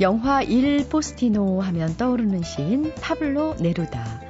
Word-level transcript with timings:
영화 0.00 0.40
일 0.40 0.88
포스티노 0.88 1.60
하면 1.60 1.94
떠오르는 1.98 2.42
시인 2.42 2.90
파블로 3.02 3.56
네루다. 3.60 4.22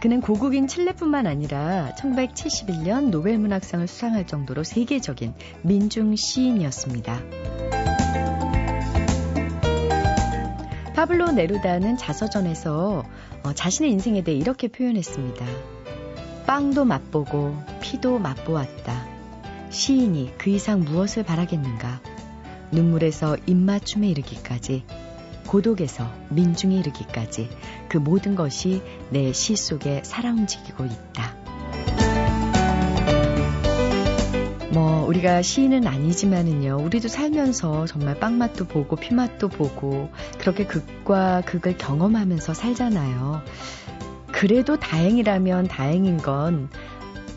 그는 0.00 0.22
고국인 0.22 0.66
칠레뿐만 0.66 1.26
아니라 1.26 1.94
1971년 1.98 3.10
노벨 3.10 3.36
문학상을 3.36 3.86
수상할 3.86 4.26
정도로 4.26 4.64
세계적인 4.64 5.34
민중 5.60 6.16
시인이었습니다. 6.16 7.20
파블로 10.96 11.32
네루다는 11.32 11.98
자서전에서 11.98 13.04
어, 13.42 13.52
자신의 13.52 13.90
인생에 13.90 14.24
대해 14.24 14.38
이렇게 14.38 14.68
표현했습니다. 14.68 15.44
빵도 16.46 16.86
맛보고 16.86 17.58
피도 17.82 18.18
맛보았다. 18.20 19.06
시인이 19.68 20.32
그 20.38 20.48
이상 20.48 20.80
무엇을 20.80 21.24
바라겠는가? 21.24 22.00
눈물에서 22.72 23.36
입맞춤에 23.46 24.08
이르기까지, 24.08 24.84
고독에서 25.50 26.08
민중에 26.28 26.76
이르기까지 26.76 27.50
그 27.88 27.98
모든 27.98 28.36
것이 28.36 28.82
내 29.10 29.32
시 29.32 29.56
속에 29.56 30.02
살아 30.04 30.30
움직이고 30.30 30.84
있다. 30.84 31.34
뭐 34.72 35.04
우리가 35.06 35.42
시인은 35.42 35.88
아니지만은요 35.88 36.76
우리도 36.84 37.08
살면서 37.08 37.86
정말 37.86 38.20
빵맛도 38.20 38.66
보고 38.66 38.94
피맛도 38.94 39.48
보고 39.48 40.10
그렇게 40.38 40.66
극과 40.66 41.42
극을 41.44 41.76
경험하면서 41.76 42.54
살잖아요. 42.54 43.42
그래도 44.30 44.78
다행이라면 44.78 45.66
다행인 45.66 46.18
건 46.18 46.68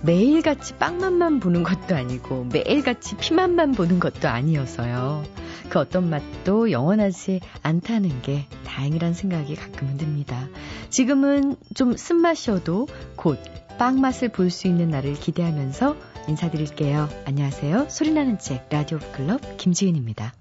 매일같이 0.03 0.75
빵맛만 0.75 1.39
보는 1.39 1.63
것도 1.63 1.95
아니고 1.95 2.47
매일같이 2.53 3.17
피맛만 3.17 3.71
보는 3.71 3.99
것도 3.99 4.29
아니어서요. 4.29 5.42
그 5.73 5.79
어떤 5.79 6.07
맛도 6.07 6.69
영원하지 6.69 7.39
않다는 7.63 8.21
게 8.21 8.45
다행이란 8.63 9.15
생각이 9.15 9.55
가끔은 9.55 9.97
듭니다. 9.97 10.47
지금은 10.91 11.55
좀 11.73 11.97
쓴맛이어도 11.97 12.87
곧 13.15 13.39
빵맛을 13.79 14.29
볼 14.29 14.51
수 14.51 14.67
있는 14.67 14.89
날을 14.89 15.15
기대하면서 15.15 15.95
인사드릴게요. 16.27 17.09
안녕하세요. 17.25 17.87
소리나는 17.89 18.37
책 18.37 18.67
라디오 18.69 18.99
클럽 19.13 19.41
김지은입니다. 19.57 20.35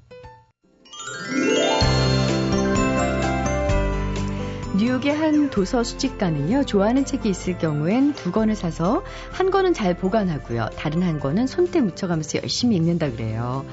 뉴욕의 4.76 5.14
한 5.16 5.48
도서 5.48 5.82
수집가는요, 5.82 6.64
좋아하는 6.64 7.06
책이 7.06 7.28
있을 7.30 7.56
경우엔 7.56 8.14
두 8.14 8.32
권을 8.32 8.54
사서 8.54 9.02
한 9.30 9.50
권은 9.50 9.72
잘 9.72 9.96
보관하고요, 9.96 10.68
다른 10.76 11.02
한 11.02 11.20
권은 11.20 11.46
손때 11.46 11.80
묻혀가면서 11.80 12.40
열심히 12.42 12.76
읽는다 12.76 13.10
그래요. 13.10 13.64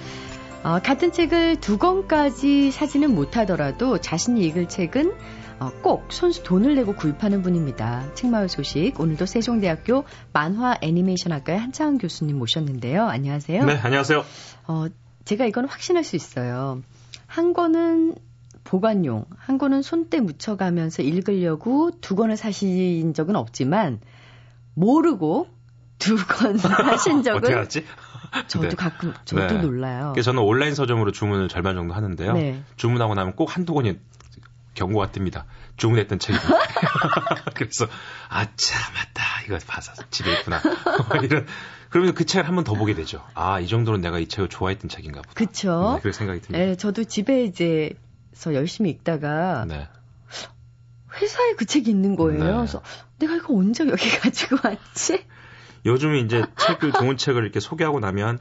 어, 0.61 0.79
같은 0.79 1.13
책을 1.13 1.61
두 1.61 1.77
권까지 1.77 2.71
사지는 2.71 3.15
못하더라도 3.15 3.99
자신이 3.99 4.45
읽을 4.47 4.67
책은 4.67 5.13
어, 5.59 5.71
꼭 5.81 6.11
손수 6.11 6.43
돈을 6.43 6.75
내고 6.75 6.95
구입하는 6.95 7.41
분입니다. 7.41 8.13
책마을 8.13 8.49
소식 8.49 8.99
오늘도 8.99 9.25
세종대학교 9.25 10.03
만화 10.33 10.77
애니메이션 10.81 11.31
학과의 11.31 11.59
한창원 11.59 11.97
교수님 11.97 12.37
모셨는데요. 12.37 13.05
안녕하세요. 13.05 13.65
네, 13.65 13.77
안녕하세요. 13.77 14.23
어, 14.67 14.85
제가 15.23 15.45
이건 15.45 15.65
확신할 15.65 16.03
수 16.03 16.17
있어요. 16.17 16.81
한 17.25 17.53
권은 17.53 18.15
보관용, 18.65 19.25
한 19.37 19.57
권은 19.57 19.81
손때 19.81 20.19
묻혀가면서 20.19 21.03
읽으려고 21.03 21.91
두 22.01 22.15
권을 22.15 22.35
사신 22.35 23.13
적은 23.13 23.35
없지만 23.37 24.01
모르고 24.73 25.47
두권 25.99 26.57
사신 26.57 27.21
적은 27.23 27.37
어떻게 27.37 27.53
알았지? 27.53 27.85
저도 28.47 28.69
네. 28.69 28.75
가끔 28.75 29.13
저도 29.25 29.47
네. 29.47 29.53
놀라요. 29.61 30.13
저는 30.21 30.41
온라인 30.41 30.75
서점으로 30.75 31.11
주문을 31.11 31.47
절반 31.49 31.75
정도 31.75 31.93
하는데요. 31.93 32.33
네. 32.33 32.63
주문하고 32.77 33.15
나면 33.15 33.35
꼭 33.35 33.55
한두 33.55 33.73
권이 33.73 33.99
경고가 34.75 35.07
뜹니다. 35.07 35.43
주문했던 35.77 36.19
책이. 36.19 36.37
그래서 37.55 37.87
아차 38.29 38.77
맞다 38.93 39.23
이거 39.45 39.57
봐서 39.67 39.91
집에 40.11 40.31
있구나. 40.33 40.61
이런 41.23 41.45
그러면 41.89 42.13
그 42.13 42.25
책을 42.25 42.47
한 42.47 42.55
번 42.55 42.63
더 42.63 42.73
보게 42.75 42.93
되죠. 42.93 43.23
아 43.33 43.59
이 43.59 43.67
정도는 43.67 43.99
내가 44.01 44.19
이 44.19 44.27
책을 44.27 44.47
좋아했던 44.49 44.89
책인가 44.89 45.21
보다. 45.21 45.33
그쵸? 45.33 45.93
네, 45.95 45.99
그런 46.01 46.13
생각이 46.13 46.41
듭니다. 46.41 46.63
예, 46.65 46.75
저도 46.75 47.03
집에 47.05 47.43
이제서 47.45 48.53
열심히 48.53 48.91
읽다가 48.91 49.65
네. 49.67 49.87
회사에 51.19 51.53
그 51.57 51.65
책이 51.65 51.89
있는 51.89 52.15
거예요. 52.15 52.43
네. 52.43 52.51
그래서 52.53 52.81
내가 53.17 53.35
이거 53.35 53.55
언제 53.55 53.85
여기 53.87 54.09
가지고 54.19 54.57
왔지? 54.63 55.25
요즘 55.85 56.15
이제 56.15 56.43
책을 56.57 56.91
좋은 56.93 57.17
책을 57.17 57.43
이렇게 57.43 57.59
소개하고 57.59 57.99
나면 57.99 58.39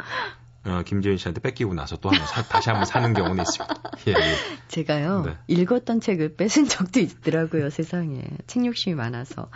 어, 0.65 0.83
김지은 0.85 1.17
씨한테 1.17 1.41
뺏기고 1.41 1.73
나서 1.75 1.97
또 1.97 2.11
한번 2.11 2.27
사- 2.27 2.43
다시 2.43 2.69
한번 2.69 2.85
사는 2.85 3.15
경우는 3.15 3.43
있습니다. 3.43 3.75
예, 4.09 4.11
예. 4.13 4.35
제가요, 4.67 5.23
네. 5.25 5.37
읽었던 5.47 6.01
책을 6.01 6.35
뺏은 6.37 6.67
적도 6.69 7.01
있더라고요, 7.01 7.71
세상에. 7.71 8.23
책 8.47 8.67
욕심이 8.67 8.95
많아서. 8.97 9.49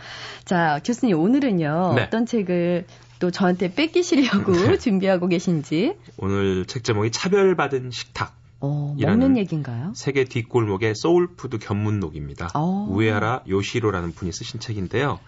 자, 0.44 0.80
교수님, 0.84 1.18
오늘은요, 1.18 1.92
네. 1.96 2.02
어떤 2.04 2.24
책을 2.24 2.86
또 3.18 3.30
저한테 3.30 3.74
뺏기시려고 3.74 4.52
네. 4.52 4.78
준비하고 4.78 5.26
계신지, 5.28 5.96
오늘 6.16 6.64
책 6.66 6.84
제목이 6.84 7.10
차별받은 7.10 7.90
식탁. 7.90 8.34
어, 8.60 8.94
먹는 8.98 9.36
얘기인가요? 9.38 9.92
세계 9.96 10.22
뒷골목의 10.24 10.94
소울푸드 10.94 11.58
견문록입니다. 11.58 12.50
어. 12.54 12.86
우에하라 12.88 13.42
요시로라는 13.48 14.12
분이 14.12 14.30
쓰신 14.32 14.60
책인데요. 14.60 15.18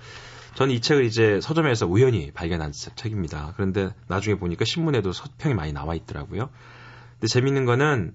저는 0.55 0.75
이 0.75 0.81
책을 0.81 1.05
이제 1.05 1.41
서점에서 1.41 1.87
우연히 1.87 2.31
발견한 2.31 2.73
책입니다. 2.73 3.53
그런데 3.57 3.93
나중에 4.07 4.37
보니까 4.37 4.65
신문에도 4.65 5.13
서평이 5.13 5.55
많이 5.55 5.73
나와 5.73 5.95
있더라고요. 5.95 6.51
근데 7.15 7.27
재밌는 7.27 7.65
거는 7.65 8.15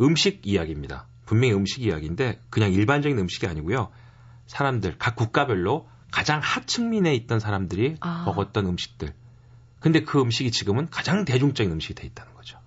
음식 0.00 0.46
이야기입니다. 0.46 1.06
분명히 1.26 1.54
음식 1.54 1.82
이야기인데 1.82 2.40
그냥 2.50 2.72
일반적인 2.72 3.18
음식이 3.18 3.46
아니고요. 3.46 3.90
사람들 4.46 4.96
각 4.98 5.16
국가별로 5.16 5.88
가장 6.10 6.40
하층민에 6.42 7.14
있던 7.14 7.40
사람들이 7.40 7.96
아. 8.00 8.24
먹었던 8.26 8.66
음식들. 8.66 9.14
근데 9.80 10.04
그 10.04 10.20
음식이 10.20 10.52
지금은 10.52 10.88
가장 10.90 11.24
대중적인 11.24 11.72
음식이 11.72 11.94
돼 11.94 12.06
있다는 12.06 12.34
거죠. 12.34 12.58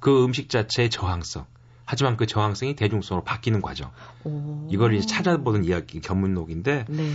그 0.00 0.24
음식 0.24 0.48
자체의 0.48 0.90
저항성. 0.90 1.46
하지만 1.84 2.16
그 2.16 2.26
저항성이 2.26 2.76
대중성으로 2.76 3.24
바뀌는 3.24 3.62
과정. 3.62 3.92
오. 4.24 4.68
이걸 4.70 4.94
이제 4.94 5.06
찾아보는 5.06 5.64
이야기 5.64 6.00
견문록인데 6.00 6.86
네. 6.88 7.12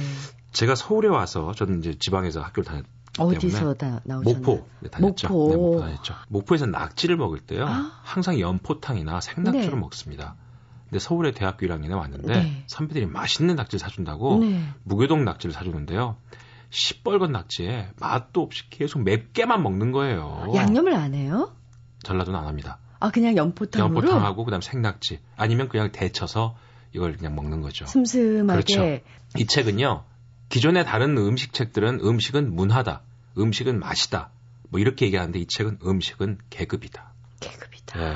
제가 0.53 0.75
서울에 0.75 1.09
와서 1.09 1.51
저는 1.53 1.79
이제 1.79 1.95
지방에서 1.99 2.41
학교를 2.41 2.65
다녔기 2.65 2.89
때문에 3.17 3.37
어디서 3.37 3.73
다 3.73 4.01
나오셨나요? 4.05 4.39
목포 4.39 4.67
네, 4.79 4.89
다녔죠. 4.89 5.27
목포. 5.27 5.49
네, 5.49 5.55
목포 5.55 5.79
다녔죠. 5.81 6.13
목포에서 6.29 6.65
낙지를 6.67 7.17
먹을 7.17 7.39
때요. 7.39 7.65
아. 7.65 7.91
항상 8.03 8.39
연포탕이나 8.39 9.19
생낙지를 9.19 9.71
네. 9.71 9.75
먹습니다. 9.75 10.35
근데 10.85 10.99
서울에 10.99 11.31
대학교 11.31 11.65
1학년에 11.65 11.97
왔는데 11.97 12.33
네. 12.33 12.63
선배들이 12.67 13.07
맛있는 13.07 13.55
낙지를 13.55 13.79
사준다고 13.79 14.39
네. 14.39 14.63
무교동 14.83 15.25
낙지를 15.25 15.53
사주는데요. 15.53 16.17
시뻘건 16.69 17.31
낙지에 17.31 17.89
맛도 17.99 18.41
없이 18.41 18.69
계속 18.69 19.03
맵게만 19.03 19.61
먹는 19.61 19.91
거예요. 19.91 20.51
양념을 20.53 20.93
안 20.93 21.13
해요? 21.13 21.51
전라도는 22.03 22.39
안 22.39 22.47
합니다. 22.47 22.79
아, 22.99 23.09
그냥 23.09 23.35
연포탕으로? 23.35 23.95
연포탕하고 23.95 24.45
그다음 24.45 24.61
생낙지 24.61 25.19
아니면 25.35 25.67
그냥 25.67 25.91
데쳐서 25.91 26.55
이걸 26.93 27.17
그냥 27.17 27.35
먹는 27.35 27.61
거죠. 27.61 27.85
슴슴하게. 27.85 28.63
그렇죠. 28.63 29.03
이 29.37 29.45
책은요. 29.45 30.03
기존의 30.53 30.85
다른 30.85 31.17
음식 31.17 31.51
책들은 31.51 32.01
음식은 32.01 32.53
문화다. 32.53 33.01
음식은 33.39 33.79
맛이다. 33.79 34.29
뭐 34.69 34.79
이렇게 34.79 35.07
얘기하는데 35.07 35.39
이 35.39 35.47
책은 35.47 35.79
음식은 35.83 36.37
계급이다. 36.51 37.11
계급이다. 37.39 37.99
예. 37.99 38.15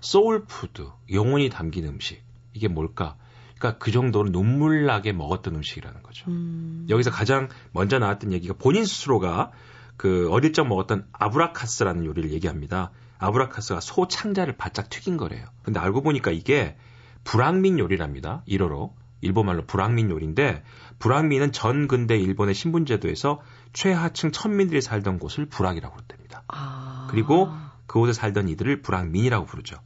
soul 0.00 0.38
food, 0.38 0.86
영혼이 1.10 1.50
담긴 1.50 1.86
음식. 1.86 2.22
이게 2.52 2.68
뭘까? 2.68 3.16
그러니까 3.58 3.78
그 3.78 3.90
정도로 3.90 4.30
눈물 4.30 4.86
나게 4.86 5.10
먹었던 5.10 5.56
음식이라는 5.56 6.04
거죠. 6.04 6.30
음. 6.30 6.86
여기서 6.88 7.10
가장 7.10 7.48
먼저 7.72 7.98
나왔던 7.98 8.32
얘기가 8.32 8.54
본인 8.56 8.84
스스로가 8.84 9.50
그 9.96 10.30
어릴 10.30 10.52
적 10.52 10.68
먹었던 10.68 11.08
아브라카스라는 11.10 12.04
요리를 12.04 12.30
얘기합니다. 12.30 12.92
아브라카스가 13.18 13.80
소 13.80 14.06
창자를 14.06 14.56
바짝 14.56 14.88
튀긴 14.88 15.16
거래요. 15.16 15.44
근데 15.64 15.80
알고 15.80 16.02
보니까 16.02 16.30
이게 16.30 16.76
불황민 17.24 17.80
요리랍니다. 17.80 18.44
일어로. 18.46 18.94
일본말로 19.20 19.64
불황민 19.66 20.10
요리인데 20.10 20.62
불황민은 20.98 21.52
전 21.52 21.88
근대 21.88 22.16
일본의 22.16 22.54
신분제도에서 22.54 23.40
최하층 23.72 24.32
천민들이 24.32 24.80
살던 24.80 25.18
곳을 25.18 25.46
불황이라고 25.46 25.94
그랬답니다. 25.94 26.42
아. 26.48 27.08
그리고 27.10 27.50
그곳에 27.86 28.12
살던 28.12 28.48
이들을 28.48 28.82
불황민이라고 28.82 29.46
부르죠. 29.46 29.76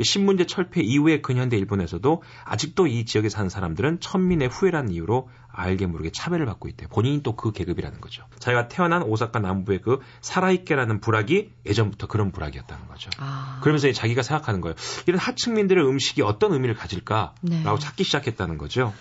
신분제 0.00 0.46
철폐 0.46 0.80
이후의 0.80 1.22
근현대 1.22 1.56
일본에서도 1.58 2.22
아직도 2.44 2.86
이 2.86 3.04
지역에 3.04 3.28
사는 3.28 3.48
사람들은 3.48 4.00
천민의 4.00 4.48
후예라는 4.48 4.92
이유로 4.92 5.28
알게 5.48 5.86
모르게 5.86 6.10
차별을 6.10 6.46
받고 6.46 6.68
있대요. 6.68 6.88
본인이 6.88 7.22
또 7.22 7.32
그 7.42 7.50
계급이라는 7.50 8.00
거죠. 8.00 8.24
자기가 8.38 8.68
태어난 8.68 9.02
오사카 9.02 9.40
남부의 9.40 9.80
그 9.80 9.98
사라이케라는 10.20 11.00
부락이 11.00 11.50
예전부터 11.66 12.06
그런 12.06 12.30
부락이었다는 12.30 12.86
거죠. 12.86 13.10
아. 13.18 13.58
그러면서 13.62 13.90
자기가 13.90 14.22
생각하는 14.22 14.60
거예요. 14.60 14.76
이런 15.06 15.18
하층민들의 15.18 15.84
음식이 15.84 16.22
어떤 16.22 16.52
의미를 16.52 16.74
가질까라고 16.74 17.34
네. 17.42 17.64
찾기 17.80 18.04
시작했다는 18.04 18.58
거죠. 18.58 18.92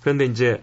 그런데 0.00 0.24
이제 0.24 0.62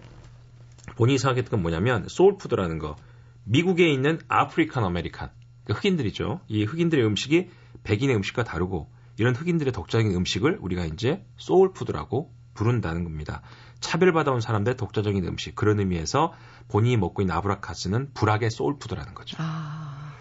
본인이 0.96 1.18
생각했던 1.18 1.50
건 1.50 1.62
뭐냐면 1.62 2.06
soul 2.08 2.28
food라는 2.28 2.78
거. 2.78 2.96
미국에 3.44 3.88
있는 3.88 4.18
African 4.28 4.82
American 4.82 5.30
그 5.64 5.72
흑인들이죠. 5.74 6.40
이 6.48 6.64
흑인들의 6.64 7.04
음식이 7.04 7.50
백인의 7.84 8.16
음식과 8.16 8.44
다르고 8.44 8.88
이런 9.16 9.34
흑인들의 9.34 9.72
독자적인 9.72 10.14
음식을 10.14 10.58
우리가 10.60 10.84
이제 10.86 11.24
soul 11.36 11.68
food라고 11.68 12.32
부른다는 12.54 13.04
겁니다. 13.04 13.42
차별받아온 13.80 14.40
사람들의 14.40 14.76
독자적인 14.76 15.24
음식 15.26 15.54
그런 15.54 15.78
의미에서 15.80 16.32
본인이 16.68 16.96
먹고 16.96 17.22
있는 17.22 17.34
아브라카스는 17.34 18.12
불악의 18.14 18.50
소울푸드라는 18.50 19.14
거죠. 19.14 19.36
아... 19.40 20.14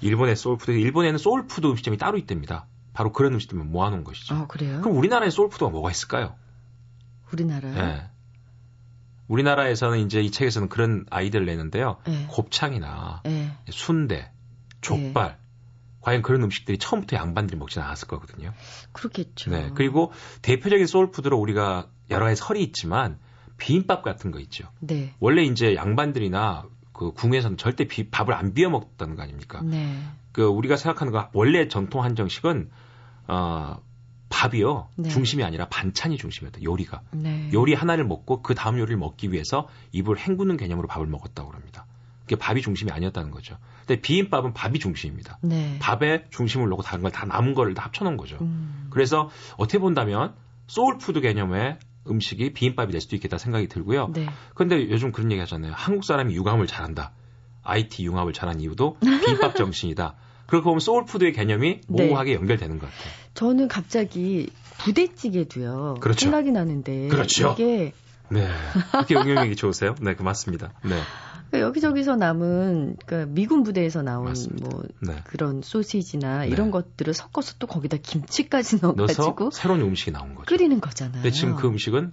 일본의 0.00 0.36
soul 0.36 0.52
food, 0.52 0.72
일본에는 0.72 1.18
soul 1.18 1.42
food 1.42 1.66
음식점이 1.66 1.96
따로 1.96 2.18
있답니다. 2.18 2.66
바로 2.92 3.12
그런 3.12 3.34
음식들만 3.34 3.70
모아놓은 3.70 4.04
것이죠. 4.04 4.34
아, 4.34 4.46
그래요? 4.46 4.80
그럼 4.80 4.96
우리나라에 4.96 5.30
soul 5.30 5.46
food가 5.46 5.70
뭐가 5.70 5.90
있을까요? 5.90 6.36
우리나라요? 7.32 7.74
네. 7.74 8.10
우리나라에서는 9.28 9.98
이제 10.00 10.20
이 10.20 10.30
책에서는 10.30 10.68
그런 10.68 11.06
아이디어를 11.10 11.46
내는데요. 11.46 11.96
네. 12.06 12.26
곱창이나 12.28 13.22
네. 13.24 13.56
순대, 13.70 14.30
족발, 14.80 15.28
네. 15.28 15.43
과연 16.04 16.20
그런 16.20 16.42
음식들이 16.42 16.76
처음부터 16.76 17.16
양반들이 17.16 17.58
먹지는 17.58 17.86
않았을 17.86 18.08
거거든요. 18.08 18.52
그렇겠죠. 18.92 19.50
네. 19.50 19.70
그리고 19.74 20.12
대표적인 20.42 20.86
소울푸드로 20.86 21.38
우리가 21.38 21.88
여러 22.10 22.26
가지 22.26 22.36
설이 22.36 22.62
있지만 22.62 23.18
비빔밥 23.56 24.02
같은 24.02 24.30
거 24.30 24.38
있죠. 24.40 24.68
네. 24.80 25.14
원래 25.18 25.42
이제 25.42 25.74
양반들이나 25.74 26.66
그 26.92 27.12
궁에서는 27.12 27.56
절대 27.56 27.86
비, 27.86 28.10
밥을 28.10 28.34
안 28.34 28.52
비워 28.52 28.70
먹었다는 28.70 29.16
거 29.16 29.22
아닙니까? 29.22 29.62
네. 29.62 29.98
그 30.32 30.44
우리가 30.44 30.76
생각하는 30.76 31.10
거 31.10 31.30
원래 31.32 31.68
전통 31.68 32.04
한정식은 32.04 32.70
어 33.28 33.78
밥이요 34.28 34.88
네. 34.96 35.08
중심이 35.08 35.42
아니라 35.42 35.68
반찬이 35.68 36.18
중심이었다 36.18 36.62
요리가 36.62 37.00
네. 37.12 37.48
요리 37.54 37.72
하나를 37.72 38.04
먹고 38.04 38.42
그 38.42 38.54
다음 38.54 38.78
요리를 38.78 38.98
먹기 38.98 39.32
위해서 39.32 39.68
입을 39.92 40.18
헹구는 40.18 40.58
개념으로 40.58 40.86
밥을 40.86 41.06
먹었다고 41.06 41.52
합니다. 41.52 41.86
그게 42.24 42.36
밥이 42.36 42.62
중심이 42.62 42.90
아니었다는 42.90 43.30
거죠. 43.30 43.56
근데 43.86 44.00
비빔밥은 44.00 44.54
밥이 44.54 44.78
중심입니다. 44.78 45.38
네. 45.42 45.76
밥에 45.80 46.24
중심을 46.30 46.68
놓고 46.68 46.82
다른 46.82 47.02
걸 47.02 47.10
다 47.12 47.26
남은 47.26 47.54
거를 47.54 47.74
다 47.74 47.84
합쳐놓은 47.84 48.16
거죠. 48.16 48.38
음. 48.40 48.86
그래서 48.90 49.30
어떻게 49.56 49.78
본다면 49.78 50.34
soul 50.66 50.93
food 50.93 51.20
개념의 51.20 51.78
음식이 52.08 52.52
비빔밥이 52.54 52.92
될 52.92 53.00
수도 53.00 53.16
있겠다 53.16 53.38
생각이 53.38 53.68
들고요. 53.68 54.08
네. 54.14 54.26
그런데 54.54 54.88
요즘 54.90 55.12
그런 55.12 55.30
얘기 55.32 55.40
하잖아요. 55.40 55.72
한국 55.76 56.04
사람이 56.04 56.34
융합을 56.34 56.66
잘한다. 56.66 57.12
IT 57.62 58.04
융합을 58.04 58.32
잘한 58.32 58.60
이유도 58.60 58.96
비빔밥 59.00 59.56
정신이다. 59.56 60.14
그렇게 60.46 60.64
보면 60.64 60.80
soul 60.80 61.01
food의 61.01 61.32
개념이 61.32 61.80
네. 61.88 62.06
모호하게 62.06 62.32
네. 62.32 62.36
연결되는 62.36 62.78
것 62.78 62.90
같아요. 62.90 63.12
저는 63.34 63.68
갑자기 63.68 64.48
부대찌개도요. 64.78 65.96
그렇죠. 66.00 66.20
생각이 66.20 66.50
나는데 66.52 67.08
그렇죠. 67.08 67.52
이게 67.58 67.92
네. 68.30 68.48
그렇게 68.90 69.14
응용력이 69.14 69.56
좋으세요? 69.56 69.94
네, 70.00 70.14
그 70.14 70.22
맞습니다. 70.22 70.72
네. 70.84 71.00
그러니까 71.54 71.68
여기저기서 71.68 72.16
남은 72.16 72.96
그러니까 73.06 73.32
미군 73.32 73.62
부대에서 73.62 74.02
나온 74.02 74.24
맞습니다. 74.24 74.68
뭐 74.68 74.82
네. 75.00 75.22
그런 75.24 75.62
소시지나 75.62 76.40
네. 76.40 76.48
이런 76.48 76.70
것들을 76.70 77.14
섞어서 77.14 77.54
또 77.58 77.66
거기다 77.66 77.96
김치까지 77.98 78.80
넣어가지고 78.82 79.50
새로운 79.52 79.80
음식이 79.82 80.10
나온 80.10 80.34
거죠. 80.34 80.46
끓이는 80.46 80.80
거잖아요. 80.80 81.22
근데 81.22 81.30
지금 81.30 81.54
그 81.54 81.68
음식은 81.68 82.12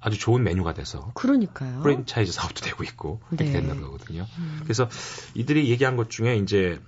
아주 0.00 0.18
좋은 0.18 0.42
메뉴가 0.42 0.74
돼서 0.74 1.12
그러니까요. 1.14 1.80
프랜차이즈 1.82 2.32
사업도 2.32 2.60
되고 2.62 2.82
있고 2.82 3.20
이렇게 3.30 3.44
네. 3.44 3.52
된다는 3.52 3.82
거거든요. 3.82 4.26
음. 4.38 4.60
그래서 4.64 4.88
이들이 5.34 5.70
얘기한 5.70 5.96
것 5.96 6.10
중에 6.10 6.36
이제 6.36 6.80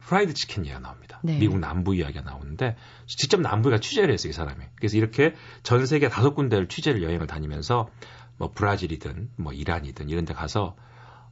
프라이드 0.00 0.34
치킨 0.34 0.66
이야기가 0.66 0.86
나옵니다. 0.86 1.18
네. 1.22 1.38
미국 1.38 1.58
남부 1.58 1.94
이야기가 1.94 2.22
나오는데 2.22 2.76
직접 3.06 3.40
남부가 3.40 3.78
취재를 3.78 4.12
했어요, 4.12 4.30
이 4.30 4.32
사람이. 4.34 4.62
그래서 4.76 4.98
이렇게 4.98 5.34
전 5.62 5.86
세계 5.86 6.10
다섯 6.10 6.34
군데를 6.34 6.68
취재를 6.68 7.02
여행을 7.02 7.26
다니면서 7.26 7.88
뭐 8.36 8.50
브라질이든 8.54 9.30
뭐 9.36 9.52
이란이든 9.52 10.10
이런 10.10 10.26
데 10.26 10.34
가서 10.34 10.76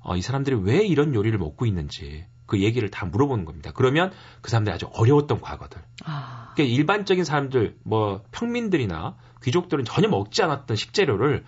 어, 0.01 0.17
이 0.17 0.23
사람들이 0.23 0.57
왜 0.57 0.85
이런 0.87 1.15
요리를 1.15 1.37
먹고 1.39 1.67
있는지 1.67 2.27
그 2.47 2.61
얘기를 2.61 2.91
다 2.91 3.07
물어보는 3.07 3.45
겁니다. 3.45 3.73
그러면 3.75 4.13
그 4.41 4.51
사람들이 4.51 4.75
아주 4.75 4.87
어려웠던 4.93 5.41
과거들. 5.41 5.83
아. 6.05 6.53
그러니까 6.55 6.75
일반적인 6.75 7.25
사람들, 7.25 7.77
뭐 7.83 8.23
평민들이나 8.31 9.17
귀족들은 9.43 9.85
전혀 9.85 10.09
먹지 10.09 10.43
않았던 10.43 10.77
식재료를 10.77 11.45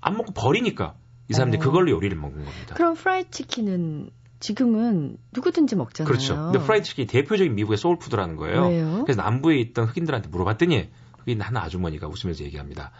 안 0.00 0.16
먹고 0.16 0.32
버리니까 0.32 0.94
이 1.28 1.34
사람들이 1.34 1.60
어. 1.60 1.64
그걸로 1.64 1.90
요리를 1.90 2.16
먹는 2.16 2.44
겁니다. 2.44 2.74
그럼 2.74 2.94
프라이 2.94 3.30
치킨은 3.30 4.10
지금은 4.40 5.18
누구든지 5.32 5.76
먹잖아요. 5.76 6.08
그렇죠. 6.10 6.34
근데 6.34 6.58
프라이 6.58 6.82
치킨이 6.82 7.06
대표적인 7.06 7.54
미국의 7.54 7.76
soul 7.76 7.93
food라는 7.93 8.36
거예요. 8.36 8.68
왜요? 8.68 9.02
그래서 9.04 9.22
남부에 9.22 9.58
있던 9.58 9.84
흑인들한테 9.86 10.30
물어봤더니 10.30 10.88
흑인 11.18 11.42
한 11.42 11.56
아주머니가 11.58 12.08
웃으면서 12.08 12.44
얘기합니다. 12.44 12.90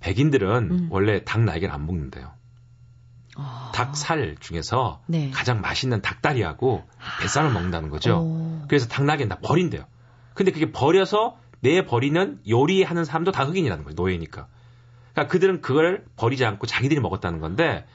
백인들은 0.00 0.70
음. 0.70 0.88
원래 0.90 1.24
닭 1.24 1.42
날개를 1.42 1.74
안 1.74 1.84
먹는대요. 1.84 2.30
아. 3.38 3.70
닭살 3.74 4.36
중에서 4.40 5.00
네. 5.06 5.30
가장 5.30 5.60
맛있는 5.60 6.02
닭다리하고 6.02 6.84
뱃살을 7.22 7.52
먹는다는 7.52 7.88
거죠. 7.88 8.18
오. 8.18 8.64
그래서 8.68 8.88
닭날개는 8.88 9.28
다 9.28 9.38
버린대요. 9.42 9.84
근데 10.34 10.50
그게 10.50 10.72
버려서 10.72 11.38
내 11.60 11.84
버리는 11.84 12.40
요리하는 12.48 13.04
사람도 13.04 13.32
다 13.32 13.44
흑인이라는 13.44 13.84
거예요. 13.84 13.94
노예니까. 13.94 14.48
그러니까 15.12 15.32
그들은 15.32 15.60
그걸 15.60 16.04
버리지 16.16 16.44
않고 16.44 16.66
자기들이 16.66 17.00
먹었다는 17.00 17.40
건데 17.40 17.86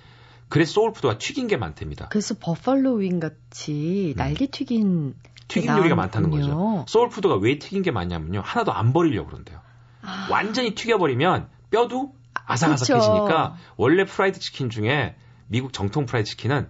그래서 0.48 0.74
soul 0.74 0.91
food가 0.91 1.18
튀긴 1.18 1.48
게 1.48 1.57
많답니다. 1.57 2.07
그래서 2.10 2.36
buffalo 2.39 2.95
wing 2.95 3.19
같이 3.19 4.13
음. 4.16 4.18
날개 4.18 4.48
튀긴 4.48 5.16
튀긴 5.50 5.78
요리가 5.78 5.96
많다는 5.96 6.30
거죠. 6.30 6.86
soul 6.88 7.07
food가 7.07 7.36
왜 7.36 7.60
튀긴 7.60 7.81
게 7.81 7.92
많냐면요. 7.92 8.42
하나도 8.44 8.72
안 8.72 8.94
버리려고 8.94 9.28
그런대요. 9.28 9.60
아. 10.01 10.28
완전히 10.31 10.74
튀겨버리면 10.74 11.48
뼈도 11.69 12.13
아삭아삭해지니까 12.46 13.56
원래 13.78 14.06
프라이드 14.06 14.39
치킨 14.39 14.69
중에 14.69 15.16
미국 15.53 15.71
정통 15.71 16.05
프라이드 16.07 16.29
치킨은 16.31 16.67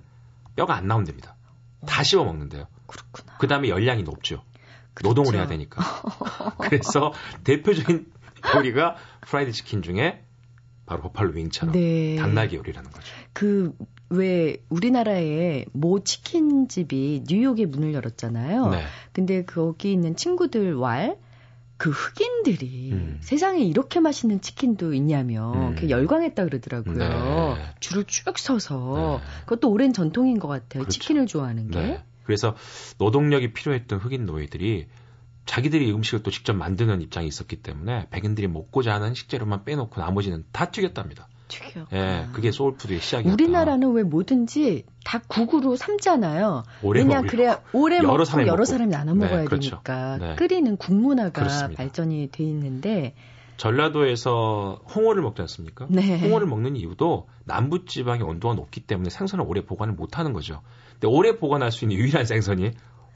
뼈가 0.56 0.76
안 0.76 0.88
나온답니다. 0.88 1.36
다 1.88 2.04
씹어 2.04 2.26
먹는대요. 2.26 2.68
그렇구나. 2.86 3.38
그 3.38 3.48
다음에 3.48 3.70
열량이 3.70 4.04
높죠. 4.04 4.44
그렇죠. 4.94 5.08
노동을 5.10 5.40
해야 5.40 5.48
되니까. 5.48 5.82
그래서 6.60 7.14
대표적인 7.44 8.12
요리가 8.56 8.98
프라이드 9.22 9.54
치킨 9.54 9.82
중에 9.82 10.24
바로 10.86 11.02
buffalo 11.02 11.32
wing처럼 11.32 11.74
네. 11.74 12.18
닭날개 12.18 12.58
요리라는 12.58 12.92
거죠. 12.92 13.08
그 13.34 13.74
왜 14.14 14.58
우리나라에 14.70 15.66
모 15.74 16.04
치킨집이 16.04 17.24
뉴욕에 17.28 17.66
문을 17.66 17.94
열었잖아요. 17.96 18.70
네. 18.70 18.84
근데 19.12 19.44
거기 19.44 19.92
있는 19.92 20.16
친구들 20.16 20.76
왈 20.76 21.18
그 21.78 21.90
흑인들이 21.90 22.92
음. 22.94 23.18
세상에 23.22 23.64
이렇게 23.64 24.00
맛있는 24.00 24.42
치킨도 24.42 24.94
있냐며 24.94 25.52
음. 25.54 25.76
그 25.76 25.90
열광했다 25.90 26.46
그러더라고요. 26.46 26.96
네. 26.96 27.76
줄을 27.80 28.06
쭉 28.06 28.38
서서 28.38 29.22
네. 29.22 29.42
그것도 29.42 29.70
오랜 29.70 29.92
전통인 29.94 30.40
것 30.40 30.48
같아요. 30.48 30.84
그렇죠. 30.84 30.92
치킨을 30.92 31.26
좋아하는 31.28 31.70
게. 31.70 31.82
네. 31.82 32.04
그래서 32.24 32.56
노동력이 33.00 33.54
필요했던 33.54 34.00
흑인 34.00 34.26
노예들이 34.26 34.88
자기들이 35.46 35.92
음식을 35.92 36.24
또 36.24 36.32
직접 36.32 36.54
만드는 36.54 37.02
입장이 37.02 37.28
있었기 37.28 37.58
때문에 37.58 38.08
백인들이 38.12 38.48
먹고자 38.48 38.94
하는 38.94 39.14
식재료만 39.14 39.66
빼놓고 39.66 40.00
나머지는 40.00 40.46
다 40.54 40.72
튀겼답니다. 40.72 41.28
튀겨. 41.54 41.88
예, 41.94 42.28
그게 42.34 42.52
soul 42.52 42.71
food의 42.71 43.00
시작이었다. 43.00 43.34
우리나라는 43.34 43.92
왜 43.94 44.04
뭐든지 44.04 44.86
다 45.04 45.22
국으로 45.28 45.76
삶잖아요. 45.76 46.64
왜냐 46.84 47.22
그래야 47.22 47.62
오래 47.74 47.98
여러 47.98 48.08
먹고 48.08 48.26
사람이 48.26 48.48
여러 48.50 48.66
사람이 48.66 48.92
나눠 48.92 49.14
먹어야 49.14 49.42
네, 49.42 49.46
그렇죠. 49.46 49.70
되니까 49.72 50.18
네. 50.18 50.36
끓이는 50.36 50.78
국문화가 50.78 51.32
그렇습니다. 51.32 51.78
발전이 51.78 52.30
돼 52.32 52.44
있는데 52.44 53.16
전라도에서 53.58 54.82
홍어를 54.96 55.22
먹지 55.22 55.42
않습니까? 55.44 55.86
네. 55.90 56.20
홍어를 56.20 56.48
먹는 56.48 56.76
이유도 56.76 57.28
남부 57.46 57.86
지방의 57.86 58.24
온도가 58.24 58.56
높기 58.56 58.82
때문에 58.82 59.10
생선을 59.10 59.46
오래 59.48 59.66
보관을 59.66 59.94
못 59.94 60.18
하는 60.18 60.34
거죠. 60.34 60.62
근데 60.94 61.08
오래 61.08 61.38
보관할 61.38 61.72
수 61.72 61.86
있는 61.86 61.98
유일한 61.98 62.26
생선이 62.26 62.72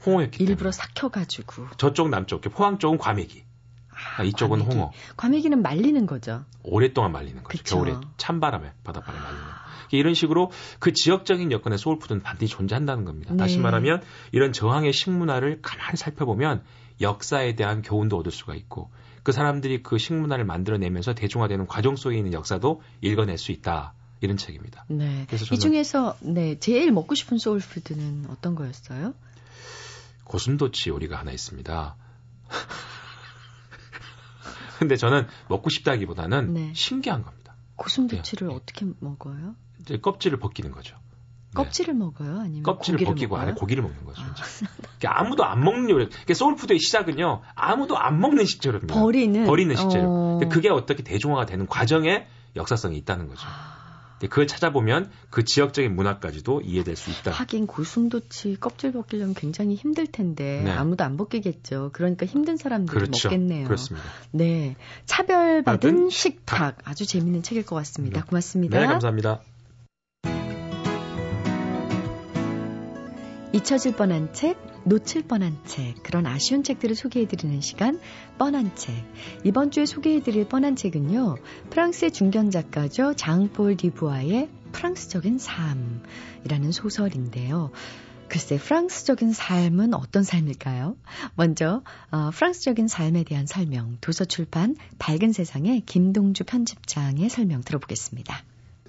홍어였기 0.06 0.38
때문에 0.38 0.52
일부러 0.52 0.70
삭혀가지고 0.70 1.66
저쪽 1.76 2.08
남쪽 2.08 2.40
포항 2.42 2.78
쪽은 2.78 2.98
과메기 2.98 3.42
아, 4.16 4.22
이쪽은 4.22 4.60
과메기. 4.60 4.76
홍어. 4.76 4.92
과메기는 5.16 5.62
말리는 5.62 6.06
거죠. 6.06 6.44
오랫동안 6.62 7.12
말리는 7.12 7.42
거죠. 7.42 7.58
그쵸. 7.58 7.76
겨울에 7.76 7.96
찬바람에 8.16 8.72
바닷바람에 8.84 9.22
말리는. 9.22 9.44
이런 9.90 10.14
식으로 10.14 10.50
그 10.78 10.92
지역적인 10.92 11.50
여건의 11.50 11.78
soul 11.78 11.93
food는 11.93 12.22
반드시 12.22 12.52
존재한다는 12.52 13.04
겁니다. 13.04 13.32
네. 13.32 13.38
다시 13.38 13.58
말하면 13.58 14.02
이런 14.32 14.52
저항의 14.52 14.92
식문화를 14.92 15.60
가만히 15.62 15.96
살펴보면 15.96 16.62
역사에 17.00 17.54
대한 17.54 17.82
교훈도 17.82 18.18
얻을 18.18 18.30
수가 18.30 18.54
있고 18.54 18.90
그 19.22 19.32
사람들이 19.32 19.82
그 19.82 19.98
식문화를 19.98 20.44
만들어내면서 20.44 21.14
대중화되는 21.14 21.66
과정 21.66 21.96
속에 21.96 22.16
있는 22.16 22.32
역사도 22.32 22.82
읽어낼 23.00 23.38
수 23.38 23.52
있다. 23.52 23.94
이런 24.20 24.36
책입니다. 24.36 24.84
네. 24.88 25.26
그래서 25.28 25.54
이 25.54 25.58
중에서 25.58 26.16
네 26.20 26.58
제일 26.58 26.90
먹고 26.90 27.14
싶은 27.14 27.38
soul 27.38 27.67
food는 27.67 28.26
어떤 28.30 28.56
거였어요? 28.56 29.14
고슴도치 30.24 30.90
요리가 30.90 31.18
하나 31.18 31.30
있습니다. 31.30 31.96
근데 34.78 34.96
저는 34.96 35.26
먹고 35.48 35.70
싶다기보다는 35.70 36.54
네. 36.54 36.72
신기한 36.74 37.22
겁니다. 37.22 37.54
고슴도치를 37.76 38.48
네. 38.48 38.54
어떻게 38.54 38.86
먹어요? 39.00 39.54
이제 39.80 39.98
껍질을 39.98 40.38
벗기는 40.38 40.70
거죠. 40.70 40.96
껍질을 41.54 41.94
네. 41.94 41.98
먹어요? 41.98 42.40
아니면 42.40 42.62
껍질을 42.62 43.04
벗기고 43.04 43.34
먹어요? 43.34 43.48
안에 43.48 43.58
고기를 43.58 43.82
먹는 43.82 44.04
거죠. 44.04 44.22
아. 44.22 44.34
그러니까 44.98 45.20
아무도 45.20 45.44
안 45.44 45.60
먹는 45.64 45.90
요리. 45.90 46.08
그러니까 46.08 46.34
soul 46.34 46.52
food의 46.52 46.78
시작은요. 46.78 47.42
아무도 47.54 47.96
안 47.98 48.20
먹는 48.20 48.44
식재료입니다. 48.44 48.94
버리는 48.94 49.44
버리는 49.46 49.74
식재료. 49.74 50.04
어. 50.08 50.40
그게 50.50 50.68
어떻게 50.68 51.02
대중화가 51.02 51.46
되는 51.46 51.66
과정에 51.66 52.26
역사성이 52.54 52.98
있다는 52.98 53.28
거죠. 53.28 53.46
아. 53.46 53.77
그걸 54.26 54.46
찾아보면 54.46 55.10
그 55.30 55.44
지역적인 55.44 55.94
문화까지도 55.94 56.62
이해될 56.62 56.96
수 56.96 57.10
있다. 57.10 57.30
하긴 57.30 57.66
고슴도치 57.66 58.56
껍질 58.60 58.92
벗기려면 58.92 59.34
굉장히 59.34 59.74
힘들 59.74 60.06
텐데 60.06 60.62
네. 60.64 60.70
아무도 60.72 61.04
안 61.04 61.16
벗기겠죠. 61.16 61.90
그러니까 61.92 62.26
힘든 62.26 62.56
사람들이 62.56 62.98
그렇죠. 62.98 63.28
먹겠네요. 63.28 63.64
그렇습니다. 63.66 64.06
네, 64.32 64.76
차별받은 65.06 66.10
식탁. 66.10 66.78
아주 66.84 67.06
재밌는 67.06 67.42
책일 67.42 67.64
것 67.64 67.76
같습니다. 67.76 68.20
네. 68.20 68.26
고맙습니다. 68.26 68.80
네, 68.80 68.86
감사합니다. 68.86 69.40
잊혀질 73.58 73.96
뻔한 73.96 74.32
책, 74.32 74.56
놓칠 74.84 75.24
뻔한 75.26 75.58
책, 75.66 76.00
그런 76.04 76.26
아쉬운 76.26 76.62
책들을 76.62 76.94
소개해드리는 76.94 77.60
시간, 77.60 77.98
뻔한 78.38 78.70
책. 78.76 78.94
이번 79.42 79.72
주에 79.72 79.84
소개해드릴 79.84 80.46
뻔한 80.48 80.76
책은요, 80.76 81.38
프랑스의 81.68 82.12
중견 82.12 82.52
작가죠, 82.52 83.14
장폴 83.14 83.76
디부아의 83.76 84.48
프랑스적인 84.70 85.38
삶이라는 85.38 86.70
소설인데요. 86.70 87.72
글쎄, 88.28 88.58
프랑스적인 88.58 89.32
삶은 89.32 89.92
어떤 89.92 90.22
삶일까요? 90.22 90.94
먼저, 91.34 91.82
어, 92.12 92.30
프랑스적인 92.30 92.86
삶에 92.86 93.24
대한 93.24 93.46
설명, 93.46 93.98
도서 94.00 94.24
출판 94.24 94.76
밝은 95.00 95.32
세상의 95.32 95.80
김동주 95.80 96.44
편집장의 96.44 97.28
설명 97.28 97.62
들어보겠습니다. 97.62 98.40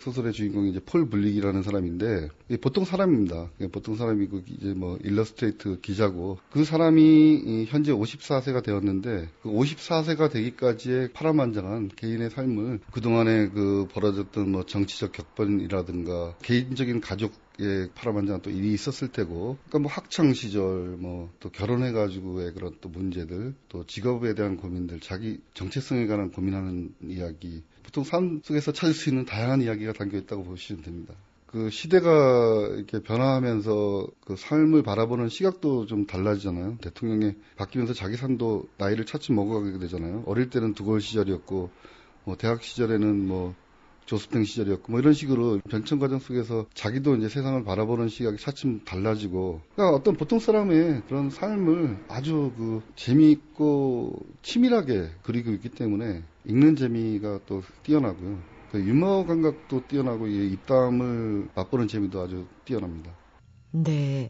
소설의 0.02 0.34
주인공이 0.34 0.72
이제 0.72 0.80
폴 0.86 1.10
블릭이라는 1.10 1.64
사람인데 1.64 2.30
보통 2.62 2.86
사람입니다. 2.86 3.50
보통 3.72 3.96
사람이고 3.96 4.42
이제 4.48 4.74
뭐 4.74 4.98
일러스트레이트 5.04 5.80
기자고 5.82 6.38
그 6.52 6.64
사람이 6.64 7.66
현재 7.70 7.92
54세가 7.92 8.64
되었는데 8.64 9.30
그 9.42 9.50
54세가 9.50 10.32
되기까지의 10.32 11.14
파란만장한 11.14 11.92
개인의 11.96 12.30
삶을 12.32 12.80
그동안에 12.92 13.50
그 13.50 13.88
벌어졌던 13.92 14.52
뭐 14.52 14.66
정치적 14.66 15.12
격변이라든가 15.12 16.36
개인적인 16.42 17.02
가족 17.02 17.32
예, 17.62 17.90
파란만장한 17.94 18.42
또 18.42 18.52
일이 18.52 18.72
있었을 18.72 19.10
테고, 19.10 19.58
그러니까 19.68 19.80
뭐 19.80 19.92
학창 19.92 20.34
시절, 20.34 20.96
뭐 20.98 21.30
또 21.40 21.50
결혼해가지고의 21.50 22.54
그런 22.54 22.76
또 22.82 22.90
문제들, 22.90 23.54
또 23.70 23.86
직업에 23.86 24.34
대한 24.34 24.58
고민들, 24.58 25.00
자기 25.00 25.40
정체성에 25.54 26.08
관한 26.08 26.32
고민하는 26.32 26.94
이야기, 27.04 27.64
보통 27.90 28.04
삶 28.04 28.42
속에서 28.44 28.72
찾을 28.72 28.94
수 28.94 29.10
있는 29.10 29.26
다양한 29.26 29.64
이야기가 29.64 29.94
담겨 29.94 30.18
있다고 30.20 30.44
보시면 30.44 30.84
됩니다. 30.84 31.16
그 31.48 31.72
시대가 31.72 32.68
이렇게 32.76 33.02
변화하면서 33.02 34.08
그 34.24 34.36
삶을 34.36 34.84
바라보는 34.84 35.30
시각도 35.30 35.88
좀 35.88 36.06
달라지잖아요. 36.06 36.78
대통령이 36.82 37.34
바뀌면서 37.58 37.96
자기 37.96 38.16
삶도 38.16 38.68
나이를 38.78 39.08
차츰 39.08 39.34
먹어가게 39.34 39.80
되잖아요. 39.80 40.22
어릴 40.28 40.52
때는 40.52 40.76
두골 40.76 41.02
시절이었고, 41.02 41.72
뭐 42.26 42.36
대학 42.38 42.62
시절에는 42.62 43.28
뭐 43.28 43.56
조스팽 44.06 44.44
시절이었고 44.44 44.92
뭐 44.92 45.00
이런 45.00 45.14
식으로 45.14 45.60
변천 45.70 46.00
과정 46.00 46.18
속에서 46.18 46.66
자기도 46.74 47.16
이제 47.16 47.30
세상을 47.30 47.64
바라보는 47.64 48.08
시각이 48.08 48.38
차츰 48.42 48.84
달라지고 48.84 49.62
그러니까 49.76 49.96
어떤 49.96 50.16
보통 50.16 50.40
사람의 50.40 51.04
그런 51.08 51.30
삶을 51.30 52.06
아주 52.08 52.52
그 52.58 52.82
재미있고 52.96 54.20
치밀하게 54.42 55.12
그리고 55.22 55.52
있기 55.52 55.70
때문에 55.70 56.24
읽는 56.46 56.76
재미가 56.76 57.40
또 57.46 57.64
뛰어나고요. 57.84 58.40
그 58.72 58.80
유머 58.80 59.26
감각도 59.26 59.88
뛰어나고 59.88 60.28
입담을 60.28 61.50
맛보는 61.56 61.88
재미도 61.88 62.22
아주 62.22 62.46
뛰어납니다. 62.66 63.12
네. 63.72 64.30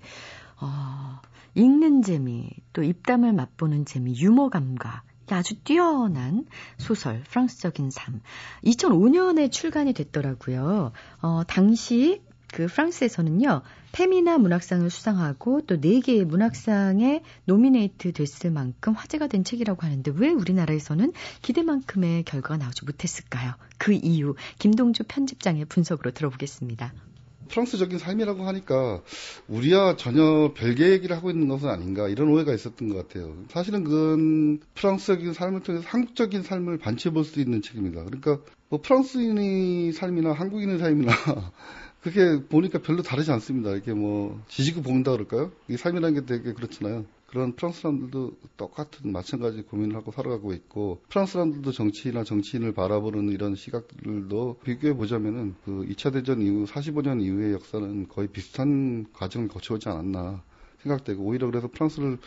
어, 0.61 1.19
읽는 1.55 2.01
재미, 2.01 2.49
또 2.73 2.83
입담을 2.83 3.33
맛보는 3.33 3.85
재미, 3.85 4.13
유머 4.15 4.49
감각. 4.49 5.03
아주 5.31 5.55
뛰어난 5.63 6.45
소설 6.77 7.21
프랑스적인 7.21 7.91
삶. 7.91 8.21
2005년에 8.63 9.51
출간이 9.51 9.93
됐더라고요. 9.93 10.91
어, 11.21 11.43
당시 11.47 12.23
그 12.51 12.65
프랑스에서는요. 12.65 13.61
페미나 13.91 14.37
문학상을 14.37 14.89
수상하고 14.89 15.61
또 15.61 15.77
4개의 15.77 16.25
문학상에 16.25 17.23
노미네이트 17.45 18.13
됐을 18.13 18.51
만큼 18.51 18.93
화제가 18.93 19.27
된 19.27 19.43
책이라고 19.43 19.81
하는데 19.81 20.11
왜 20.15 20.29
우리나라에서는 20.29 21.13
기대만큼의 21.41 22.23
결과가 22.23 22.57
나오지 22.57 22.85
못했을까요? 22.85 23.53
그 23.77 23.93
이유 23.93 24.35
김동주 24.59 25.03
편집장의 25.07 25.65
분석으로 25.65 26.11
들어보겠습니다. 26.11 26.93
프랑스적인 27.49 27.97
삶이라고 27.97 28.43
하니까 28.43 29.01
우리와 29.47 29.95
전혀 29.97 30.53
별개 30.55 30.91
얘기를 30.91 31.15
하고 31.15 31.31
있는 31.31 31.47
것은 31.47 31.67
아닌가 31.67 32.07
이런 32.07 32.29
오해가 32.29 32.53
있었던 32.53 32.89
것 32.89 32.95
같아요. 33.07 33.35
사실은 33.49 33.83
그건 33.83 34.59
프랑스적인 34.75 35.33
삶을 35.33 35.63
통해서 35.63 35.83
한국적인 35.87 36.43
삶을 36.43 36.77
반치해 36.77 37.11
볼 37.11 37.23
수 37.23 37.39
있는 37.39 37.61
책입니다. 37.61 38.03
그러니까 38.03 38.39
뭐 38.69 38.79
프랑스인의 38.81 39.93
삶이나 39.93 40.31
한국인의 40.31 40.77
삶이나 40.77 41.11
그게 42.01 42.41
보니까 42.43 42.79
별로 42.79 43.01
다르지 43.01 43.31
않습니다. 43.31 43.71
이렇게 43.71 43.93
뭐 43.93 44.41
지지고 44.47 44.81
볶는다 44.81 45.11
그럴까요? 45.11 45.51
이 45.67 45.75
삶이라는 45.75 46.21
게 46.21 46.25
되게 46.25 46.53
그렇잖아요. 46.53 47.05
그런 47.27 47.55
프랑스 47.55 47.81
사람들도 47.81 48.37
똑같은 48.57 49.11
마찬가지 49.11 49.61
고민을 49.61 49.95
하고 49.95 50.11
살아가고 50.11 50.53
있고 50.53 50.99
프랑스 51.09 51.33
사람들도 51.33 51.71
정치나 51.71 52.23
정치인을 52.23 52.73
바라보는 52.73 53.29
이런 53.29 53.55
시각들도 53.55 54.59
비교해 54.63 54.95
보자면은 54.95 55.55
그 55.63 55.85
2차 55.89 56.11
대전 56.11 56.41
이후 56.41 56.65
45년 56.65 57.21
이후의 57.21 57.53
역사는 57.53 58.07
거의 58.07 58.29
비슷한 58.29 59.05
과정을 59.13 59.47
거쳐오지 59.49 59.89
않았나 59.89 60.41
생각되고 60.81 61.21
오히려 61.21 61.47
그래서 61.47 61.67
프랑스를 61.67 62.17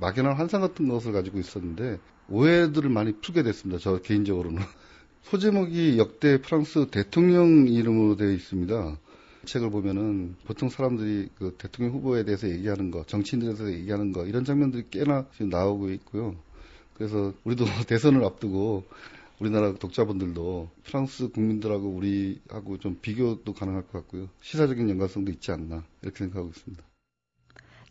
막연한 0.00 0.36
환상 0.36 0.60
같은 0.60 0.86
것을 0.88 1.12
가지고 1.12 1.38
있었는데 1.38 1.98
오해들을 2.28 2.90
많이 2.90 3.12
풀게 3.12 3.44
됐습니다. 3.44 3.80
저 3.80 3.98
개인적으로는 4.02 4.60
소제목이 5.22 5.96
역대 5.96 6.42
프랑스 6.42 6.88
대통령 6.90 7.68
이름으로 7.68 8.16
되어 8.16 8.32
있습니다. 8.32 8.98
책을 9.44 9.70
보면은 9.70 10.36
보통 10.44 10.68
사람들이 10.68 11.28
그 11.38 11.54
대통령 11.58 11.94
후보에 11.94 12.24
대해서 12.24 12.48
얘기하는 12.48 12.90
거, 12.90 13.04
정치인들에 13.04 13.54
대해서 13.54 13.76
얘기하는 13.76 14.12
거 14.12 14.26
이런 14.26 14.44
장면들이 14.44 14.84
꽤나 14.90 15.26
지금 15.32 15.48
나오고 15.48 15.90
있고요. 15.90 16.36
그래서 16.94 17.32
우리도 17.44 17.64
대선을 17.88 18.24
앞두고 18.24 18.84
우리나라 19.40 19.74
독자분들도 19.74 20.70
프랑스 20.84 21.28
국민들하고 21.30 21.88
우리하고 21.88 22.78
좀 22.78 22.98
비교도 23.02 23.52
가능할 23.54 23.82
것 23.88 23.92
같고요. 23.92 24.28
시사적인 24.40 24.88
연관성도 24.88 25.32
있지 25.32 25.50
않나 25.50 25.84
이렇게 26.02 26.18
생각하고 26.18 26.50
있습니다. 26.50 26.84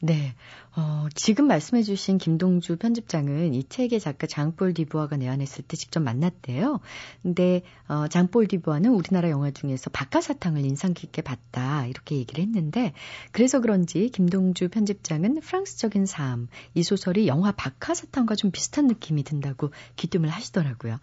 네. 0.03 0.33
어, 0.75 1.07
지금 1.13 1.45
말씀해 1.45 1.83
주신 1.83 2.17
김동주 2.17 2.77
편집장은 2.77 3.53
이 3.53 3.63
책의 3.63 3.99
작가 3.99 4.25
장볼 4.25 4.73
디부아가 4.73 5.15
내한했을 5.15 5.63
때 5.63 5.77
직접 5.77 5.99
만났대요. 5.99 6.79
근데, 7.21 7.61
어, 7.87 8.07
장볼 8.07 8.47
디부아는 8.47 8.91
우리나라 8.91 9.29
영화 9.29 9.51
중에서 9.51 9.91
박하사탕을 9.91 10.65
인상 10.65 10.95
깊게 10.95 11.21
봤다. 11.21 11.85
이렇게 11.85 12.15
얘기를 12.15 12.43
했는데, 12.43 12.93
그래서 13.31 13.59
그런지 13.59 14.09
김동주 14.09 14.69
편집장은 14.69 15.41
프랑스적인 15.41 16.07
삶, 16.07 16.47
이 16.73 16.81
소설이 16.81 17.27
영화 17.27 17.51
박하사탕과 17.51 18.35
좀 18.35 18.49
비슷한 18.49 18.87
느낌이 18.87 19.23
든다고 19.23 19.69
기쁨을 19.97 20.29
하시더라고요. 20.29 20.97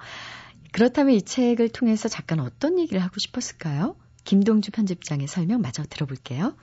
그렇다면 0.73 1.15
이 1.15 1.23
책을 1.23 1.69
통해서 1.69 2.09
작가는 2.09 2.43
어떤 2.43 2.81
얘기를 2.81 3.01
하고 3.01 3.15
싶었을까요? 3.19 3.95
김동주 4.25 4.73
편집장의 4.73 5.29
설명 5.29 5.61
마저 5.61 5.85
들어볼게요. 5.85 6.57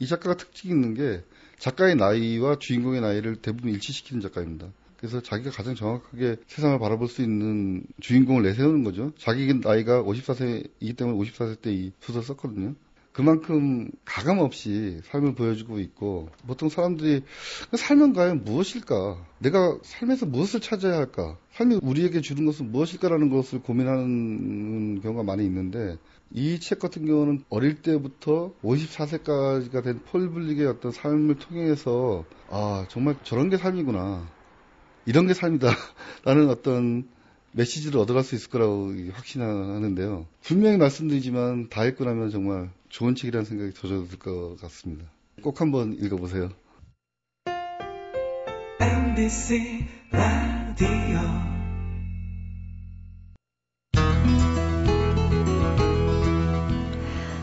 이 0.00 0.06
작가가 0.06 0.36
특징이 0.36 0.74
있는 0.74 0.94
게 0.94 1.24
작가의 1.58 1.96
나이와 1.96 2.56
주인공의 2.58 3.00
나이를 3.00 3.36
대부분 3.36 3.70
일치시키는 3.72 4.20
작가입니다. 4.22 4.68
그래서 4.96 5.20
자기가 5.20 5.50
가장 5.50 5.74
정확하게 5.76 6.36
세상을 6.48 6.78
바라볼 6.78 7.08
수 7.08 7.22
있는 7.22 7.84
주인공을 8.00 8.42
내세우는 8.42 8.82
거죠. 8.84 9.12
자기 9.16 9.52
나이가 9.54 10.02
54세이기 10.02 10.96
때문에 10.96 11.18
54세 11.18 11.60
때 11.60 11.72
이 11.72 11.92
소설 12.00 12.22
썼거든요. 12.22 12.74
그만큼 13.18 13.90
가감 14.04 14.38
없이 14.38 15.00
삶을 15.06 15.34
보여주고 15.34 15.80
있고 15.80 16.28
보통 16.46 16.68
사람들이 16.68 17.24
삶은 17.76 18.12
과연 18.12 18.44
무엇일까? 18.44 19.18
내가 19.40 19.76
삶에서 19.82 20.24
무엇을 20.24 20.60
찾아야 20.60 20.98
할까? 20.98 21.36
삶이 21.54 21.80
우리에게 21.82 22.20
주는 22.20 22.46
것은 22.46 22.70
무엇일까라는 22.70 23.28
것을 23.30 23.60
고민하는 23.60 25.00
경우가 25.00 25.24
많이 25.24 25.44
있는데 25.46 25.96
이 26.32 26.60
책 26.60 26.78
같은 26.78 27.06
경우는 27.06 27.42
어릴 27.48 27.82
때부터 27.82 28.52
54세까지가 28.62 29.82
된 29.82 29.98
폴 30.04 30.30
블릭의 30.30 30.68
어떤 30.68 30.92
삶을 30.92 31.40
통해서 31.40 32.24
아 32.48 32.86
정말 32.88 33.16
저런 33.24 33.50
게 33.50 33.56
삶이구나 33.56 34.28
이런 35.06 35.26
게 35.26 35.34
삶이다 35.34 35.66
라는 36.24 36.48
어떤 36.50 37.08
메시지를 37.52 37.98
얻어갈 38.00 38.24
수 38.24 38.34
있을 38.34 38.50
거라고 38.50 38.92
확신하는데요. 39.12 40.26
분명히 40.42 40.76
말씀드리지만 40.76 41.68
다 41.68 41.84
읽고 41.84 42.04
나면 42.04 42.30
정말 42.30 42.70
좋은 42.88 43.14
책이라는 43.14 43.44
생각이 43.44 43.72
들어들 43.72 44.18
것 44.18 44.56
같습니다. 44.60 45.04
꼭 45.42 45.60
한번 45.60 45.94
읽어보세요. 45.98 46.50
MBC 48.80 49.86
라디오 50.10 50.88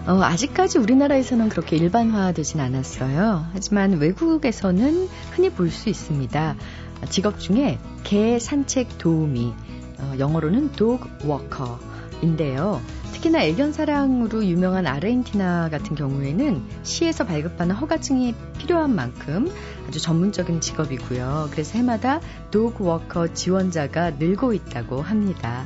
어, 0.08 0.22
아직까지 0.22 0.78
우리나라에서는 0.78 1.50
그렇게 1.50 1.78
일반화되진 1.78 2.60
않았어요. 2.60 3.48
하지만 3.54 3.94
외국에서는 3.94 5.08
흔히 5.32 5.50
볼 5.50 5.72
수 5.72 5.90
있습니다. 5.90 6.56
직업 7.10 7.40
중에 7.40 7.80
개 8.04 8.38
산책 8.38 9.00
도우미, 9.00 9.48
어, 9.48 9.75
영어로는 10.20 10.72
dog 10.74 11.06
walker인데요. 11.24 12.82
특히나 13.14 13.44
애견 13.44 13.72
사랑으로 13.72 14.46
유명한 14.46 14.86
아르헨티나 14.86 15.70
같은 15.70 15.96
경우에는 15.96 16.64
시에서 16.84 17.26
발급하는 17.26 17.76
허가증이 17.76 18.36
필요한 18.58 18.94
만큼 18.94 19.50
아주 19.88 20.00
전문적인 20.00 20.62
직업이고요. 20.62 21.50
그래서 21.52 21.78
해마다 21.78 22.20
도그 22.52 22.84
워커 22.84 23.34
지원자가 23.34 24.12
늘고 24.12 24.54
있다고 24.54 25.02
합니다. 25.02 25.66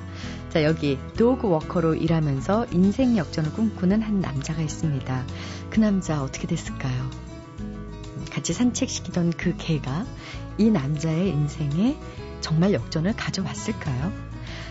자, 0.49 0.63
여기 0.63 0.97
도그 1.17 1.47
워커로 1.47 1.95
일하면서 1.95 2.67
인생 2.71 3.17
역전을 3.17 3.51
꿈꾸는 3.53 4.01
한 4.01 4.19
남자가 4.19 4.61
있습니다. 4.61 5.25
그 5.69 5.79
남자 5.79 6.23
어떻게 6.23 6.47
됐을까요? 6.47 7.09
같이 8.31 8.53
산책시키던 8.53 9.33
그 9.37 9.55
개가 9.57 10.05
이 10.57 10.69
남자의 10.69 11.29
인생에 11.29 11.97
정말 12.41 12.73
역전을 12.73 13.15
가져왔을까요? 13.15 14.28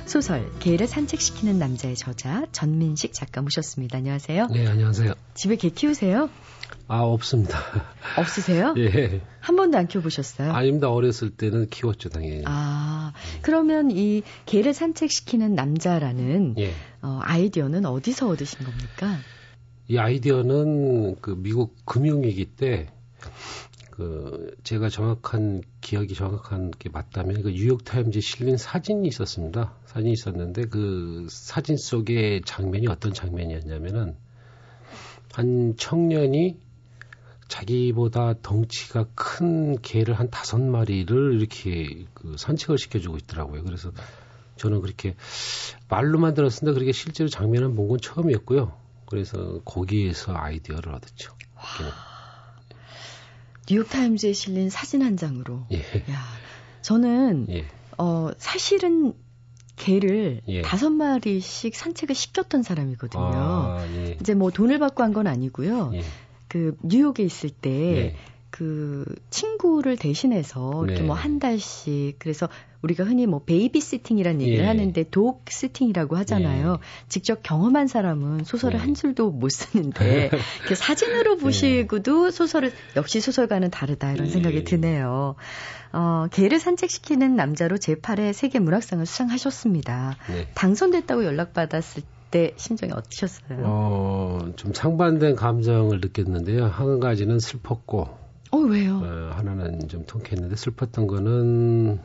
소설 0.09 0.50
개를 0.59 0.87
산책시키는 0.87 1.59
남자의 1.59 1.95
저자 1.95 2.47
전민식 2.50 3.12
작가 3.12 3.43
모셨습니다. 3.43 3.99
안녕하세요. 3.99 4.47
네, 4.47 4.67
안녕하세요. 4.67 5.12
집에 5.35 5.57
개 5.57 5.69
키우세요? 5.69 6.31
아, 6.87 7.00
없습니다. 7.00 7.59
없으세요? 8.17 8.75
예. 8.79 9.21
한 9.41 9.57
번도 9.57 9.77
안 9.77 9.87
키워보셨어요? 9.87 10.50
아닙니다. 10.53 10.91
어렸을 10.91 11.29
때는 11.29 11.69
키웠죠, 11.69 12.09
당연히. 12.09 12.43
아, 12.47 13.12
그러면 13.43 13.91
이 13.91 14.23
개를 14.47 14.73
산책시키는 14.73 15.55
남자라는 15.55 16.55
예. 16.59 16.73
어, 17.03 17.21
아이디어는 17.23 17.85
어디서 17.85 18.29
얻으신 18.29 18.61
겁니까? 18.65 19.19
이 19.88 19.99
아이디어는 19.99 21.17
그 21.21 21.37
미국 21.37 21.77
금융위기 21.85 22.47
때, 22.47 22.88
그, 23.99 24.57
제가 24.62 24.88
정확한, 24.88 25.62
기억이 25.81 26.14
정확한 26.14 26.71
게 26.71 26.88
맞다면, 26.88 27.43
그 27.43 27.50
뉴욕 27.50 27.85
타임즈에 27.85 28.21
실린 28.21 28.57
사진이 28.57 29.09
있었습니다. 29.09 29.75
사진이 29.87 30.12
있었는데, 30.12 30.67
그 30.67 31.26
사진 31.28 31.76
속의 31.76 32.43
장면이 32.47 32.87
어떤 32.87 33.12
장면이었냐면은, 33.12 34.17
한 35.33 35.75
청년이 35.76 36.57
자기보다 37.49 38.35
덩치가 38.43 39.07
큰 39.17 39.81
개를 39.83 40.14
한 40.14 40.31
다섯 40.31 40.61
마리를 40.61 41.35
이렇게 41.40 42.07
그 42.14 42.37
산책을 42.38 42.78
시켜주고 42.78 43.17
있더라고요. 43.19 43.64
그래서 43.64 43.90
저는 44.57 44.81
그렇게 44.81 45.17
말로만 45.88 46.35
들었습니다. 46.35 46.75
그렇게 46.75 46.93
실제로 46.93 47.28
장면을 47.28 47.75
본 47.75 47.88
건 47.88 47.99
처음이었고요. 48.00 48.76
그래서 49.07 49.61
거기에서 49.64 50.37
아이디어를 50.37 50.95
얻었죠. 50.95 51.33
뉴욕타임즈에 53.70 54.32
실린 54.32 54.70
사진 54.70 55.02
한 55.02 55.16
장으로. 55.16 55.66
예. 55.72 55.78
야, 55.78 56.25
저는 56.82 57.46
예. 57.50 57.64
어, 57.98 58.30
사실은 58.38 59.12
개를 59.76 60.40
예. 60.48 60.62
다섯 60.62 60.90
마리씩 60.90 61.75
산책을 61.76 62.14
시켰던 62.14 62.62
사람이거든요. 62.62 63.22
아, 63.22 63.87
예. 63.94 64.16
이제 64.20 64.34
뭐 64.34 64.50
돈을 64.50 64.78
받고 64.78 65.02
한 65.02 65.12
건 65.12 65.26
아니고요. 65.26 65.92
예. 65.94 66.02
그 66.48 66.76
뉴욕에 66.82 67.22
있을 67.22 67.50
때 67.50 67.70
예. 67.70 68.16
그 68.50 69.05
친구를 69.31 69.97
대신해서 69.97 70.85
이렇게 70.85 71.00
네. 71.00 71.07
뭐 71.07 71.25
한 71.25 71.38
달씩 71.38 72.17
그래서 72.19 72.49
우리가 72.83 73.05
흔히 73.05 73.26
뭐 73.26 73.43
baby 73.45 73.80
sitting이라는 73.80 74.40
얘기를 74.40 74.64
예. 74.64 74.67
하는데 74.69 75.05
dog 75.11 75.45
sitting이라고 75.49 76.16
하잖아요. 76.19 76.78
직접 77.09 77.43
경험한 77.43 77.88
사람은 77.88 78.45
소설을 78.45 78.78
예. 78.78 78.83
한 78.83 78.95
줄도 78.95 79.31
못 79.31 79.49
쓰는데 79.49 80.31
이렇게 80.61 80.75
사진으로 80.75 81.37
보시고도 81.38 82.31
소설을 82.31 82.73
역시 82.97 83.21
소설과는 83.21 83.71
다르다 83.71 84.12
이런 84.12 84.28
생각이 84.28 84.59
예. 84.59 84.64
드네요. 84.64 85.35
어, 85.93 86.26
개를 86.31 86.61
산책시키는 86.61 87.35
남자로 87.35 87.76
제8회 87.76 88.33
세계 88.33 88.59
문학상을 88.59 89.05
수상하셨습니다. 89.05 90.17
네. 90.28 90.49
당선됐다고 90.55 91.25
연락받았을 91.25 92.02
때 92.31 92.52
심정이 92.57 92.93
어떠셨어요? 92.93 93.62
어, 93.64 94.52
좀 94.57 94.75
상반된 94.75 95.35
감정을 95.35 96.01
느꼈는데요. 96.01 96.66
한 96.66 97.01
가지는 97.01 97.38
슬펐고, 97.38 98.09
어, 98.50 98.58
왜요? 98.58 98.98
어, 98.98 99.30
하나는 99.34 99.88
좀 99.88 100.04
통쾌했는데 100.06 100.56
슬펐던 100.56 101.06
거는 101.06 102.00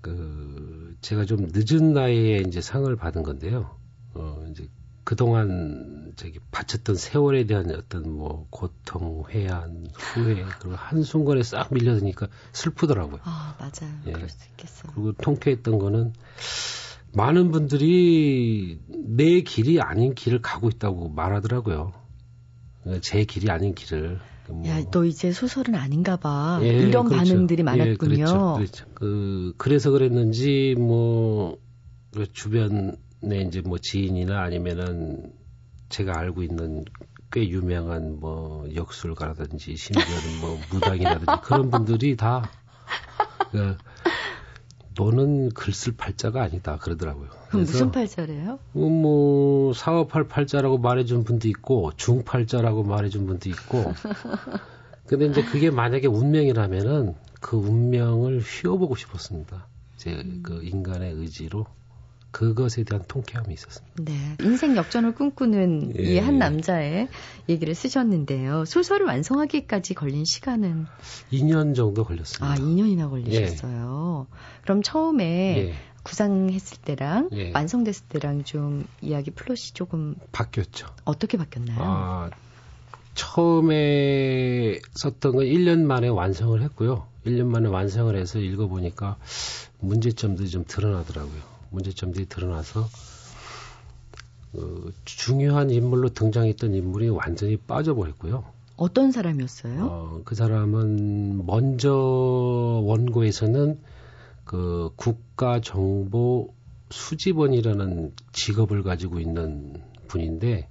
그 0.00 0.96
제가 1.00 1.24
좀 1.24 1.48
늦은 1.52 1.92
나이에 1.92 2.38
이제 2.46 2.60
상을 2.60 2.94
받은 2.94 3.22
건데요. 3.22 3.76
어 4.14 4.44
이제 4.50 4.68
그동안 5.04 6.12
저기 6.16 6.40
바쳤던 6.50 6.96
세월에 6.96 7.44
대한 7.44 7.70
어떤 7.70 8.10
뭐 8.10 8.46
고통, 8.50 9.24
회한, 9.30 9.86
후회 9.94 10.44
그리고 10.58 10.74
한 10.74 11.02
순간에 11.02 11.42
싹 11.42 11.72
밀려드니까 11.72 12.26
슬프더라고요. 12.52 13.20
아, 13.22 13.56
맞아요. 13.58 13.94
예. 14.06 14.12
그럴 14.12 14.28
수 14.28 14.48
있겠어요. 14.50 14.92
그리고 14.94 15.12
통쾌했던 15.12 15.78
거는 15.78 16.12
많은 17.12 17.50
분들이 17.50 18.80
내 18.88 19.42
길이 19.42 19.80
아닌 19.80 20.14
길을 20.14 20.42
가고 20.42 20.68
있다고 20.68 21.08
말하더라고요. 21.10 21.92
제 23.00 23.24
길이 23.24 23.50
아닌 23.50 23.74
길을. 23.74 24.20
뭐 24.52 24.68
야, 24.68 24.82
너 24.90 25.04
이제 25.04 25.32
소설은 25.32 25.74
아닌가 25.74 26.16
봐. 26.16 26.58
예, 26.62 26.68
이런 26.68 27.06
그렇죠. 27.06 27.16
반응들이 27.16 27.60
예, 27.60 27.64
많았군요. 27.64 27.96
그렇죠. 27.96 28.54
그렇죠. 28.56 28.86
그, 28.94 29.54
그래서 29.56 29.90
그랬는지, 29.90 30.74
뭐, 30.78 31.58
그 32.14 32.32
주변에 32.32 32.92
이제 33.46 33.60
뭐 33.60 33.78
지인이나 33.78 34.40
아니면은 34.40 35.32
제가 35.88 36.18
알고 36.18 36.42
있는 36.42 36.84
꽤 37.30 37.48
유명한 37.48 38.18
뭐 38.20 38.66
역술가라든지 38.74 39.76
심지어는 39.76 40.40
뭐 40.40 40.58
무당이라든지 40.72 41.40
그런 41.42 41.70
분들이 41.70 42.16
다, 42.16 42.50
그, 43.50 43.76
너는 44.98 45.50
글쓸 45.50 45.94
팔자가 45.96 46.42
아니다 46.42 46.78
그러더라고요. 46.78 47.28
그럼 47.48 47.62
무슨 47.62 47.90
팔자래요? 47.90 48.58
어, 48.74 48.78
뭐 48.78 49.72
사업할 49.72 50.24
팔자라고 50.28 50.78
말해준 50.78 51.24
분도 51.24 51.48
있고 51.48 51.92
중 51.96 52.24
팔자라고 52.24 52.82
말해준 52.84 53.26
분도 53.26 53.48
있고 53.50 53.92
근데 55.06 55.26
이제 55.26 55.44
그게 55.44 55.70
만약에 55.70 56.06
운명이라면은 56.08 57.14
그 57.40 57.56
운명을 57.56 58.40
휘어보고 58.40 58.96
싶었습니다. 58.96 59.66
제 59.96 60.22
그 60.42 60.62
인간의 60.62 61.12
의지로 61.12 61.66
그것에 62.30 62.84
대한 62.84 63.02
통쾌함이 63.08 63.54
있었습니다. 63.54 64.04
네. 64.04 64.36
인생 64.42 64.76
역전을 64.76 65.14
꿈꾸는 65.14 65.94
예. 65.98 66.02
이한 66.02 66.38
남자의 66.38 67.08
얘기를 67.48 67.74
쓰셨는데요. 67.74 68.64
소설을 68.66 69.06
완성하기까지 69.06 69.94
걸린 69.94 70.24
시간은 70.24 70.86
2년 71.32 71.74
정도 71.74 72.04
걸렸습니다. 72.04 72.52
아, 72.52 72.56
2년이나 72.56 73.08
걸리셨어요. 73.08 74.26
그럼 74.62 74.82
처음에 74.82 75.58
예, 75.58 75.74
구상했을 76.02 76.78
때랑 76.82 77.30
예. 77.32 77.52
완성됐을 77.52 78.06
때랑 78.08 78.44
좀 78.44 78.86
이야기 79.00 79.30
플롯이 79.30 79.72
조금 79.72 80.14
바뀌었죠. 80.32 80.88
어떻게 81.04 81.38
바뀌었나요? 81.38 81.78
아, 81.80 82.30
처음에 83.14 84.78
썼던 84.92 85.32
건 85.32 85.44
1년 85.46 85.84
만에 85.84 86.08
완성을 86.08 86.60
했고요. 86.62 87.06
1년 87.24 87.46
만에 87.46 87.68
완성을 87.68 88.14
해서 88.14 88.38
읽어보니까 88.38 89.16
문제점들이 89.80 90.48
좀 90.48 90.64
드러나더라고요. 90.66 91.55
문제점들이 91.76 92.26
드러나서 92.26 92.88
그 94.52 94.92
중요한 95.04 95.70
인물로 95.70 96.10
등장했던 96.10 96.74
인물이 96.74 97.10
완전히 97.10 97.56
빠져버렸고요. 97.56 98.44
어떤 98.76 99.12
사람이었어요? 99.12 99.84
어, 99.84 100.20
그 100.24 100.34
사람은 100.34 101.46
먼저 101.46 101.92
원고에서는 101.92 103.78
그 104.44 104.90
국가 104.96 105.60
정보 105.60 106.54
수집원이라는 106.90 108.12
직업을 108.32 108.82
가지고 108.82 109.18
있는 109.18 109.74
분인데 110.08 110.68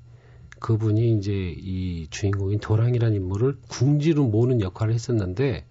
그분이 0.60 1.18
이제 1.18 1.32
이 1.32 2.08
주인공인 2.10 2.60
도랑이라는 2.60 3.16
인물을 3.18 3.58
궁지로 3.68 4.26
모는 4.26 4.62
역할을 4.62 4.94
했었는데 4.94 5.66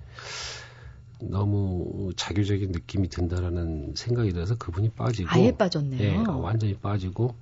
너무 1.20 2.12
자교적인 2.16 2.72
느낌이 2.72 3.08
든다라는 3.08 3.94
생각이 3.94 4.32
들어서 4.32 4.56
그분이 4.56 4.90
빠지고 4.90 5.28
아예 5.30 5.52
빠졌네요. 5.52 6.00
예, 6.02 6.16
완전히 6.16 6.74
빠지고 6.74 7.34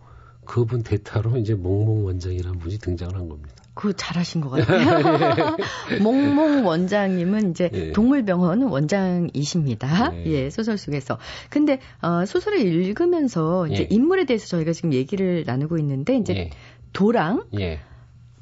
그분 0.44 0.82
대타로 0.82 1.36
이제 1.38 1.54
몽몽 1.54 2.04
원장이라는 2.04 2.58
분이 2.58 2.78
등장을 2.78 3.14
한 3.14 3.28
겁니다. 3.28 3.62
그거 3.74 3.92
잘하신 3.92 4.42
것 4.42 4.50
같아요. 4.50 5.56
몽몽 6.02 6.66
원장님은 6.66 7.52
이제 7.52 7.70
예. 7.72 7.92
동물병원 7.92 8.64
원장이십니다. 8.64 10.10
네. 10.10 10.26
예, 10.26 10.50
소설 10.50 10.76
속에서. 10.76 11.18
근데 11.48 11.80
어, 12.02 12.26
소설을 12.26 12.60
읽으면서 12.60 13.66
이제 13.68 13.84
예. 13.84 13.86
인물에 13.90 14.24
대해서 14.24 14.46
저희가 14.46 14.72
지금 14.72 14.92
얘기를 14.92 15.44
나누고 15.46 15.78
있는데 15.78 16.16
이제 16.16 16.34
예, 16.34 16.50
도랑 16.92 17.44
예. 17.58 17.80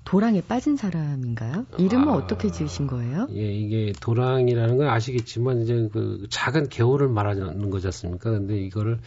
도랑에 0.04 0.40
빠진 0.40 0.76
사람인가요? 0.76 1.66
이름은 1.78 2.08
아. 2.08 2.14
어떻게 2.14 2.50
지으신 2.50 2.86
거예요? 2.86 3.28
예, 3.32 3.52
이게 3.52 3.92
도랑이라는 4.00 4.76
건 4.78 4.88
아시겠지만 4.88 5.62
이제 5.62 5.88
그 5.92 6.26
작은 6.30 6.68
개울을 6.68 7.08
말하는 7.08 7.70
거지 7.70 7.86
않습니까? 7.86 8.30
근데 8.30 8.58
이거를 8.58 8.98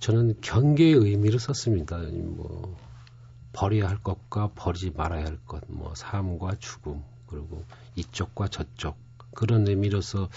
저는 0.00 0.36
경계의 0.40 0.92
의미로 0.94 1.38
썼습니다. 1.38 1.98
뭐 1.98 2.76
버려야 3.52 3.88
할 3.88 3.98
것과 4.02 4.52
버리지 4.54 4.92
말아야 4.96 5.24
할 5.24 5.38
것, 5.46 5.62
뭐 5.68 5.92
삶과 5.94 6.52
죽음, 6.60 7.02
그리고 7.26 7.64
이쪽과 7.96 8.48
저쪽 8.48 8.96
그런 9.34 9.66
의미로서 9.68 10.28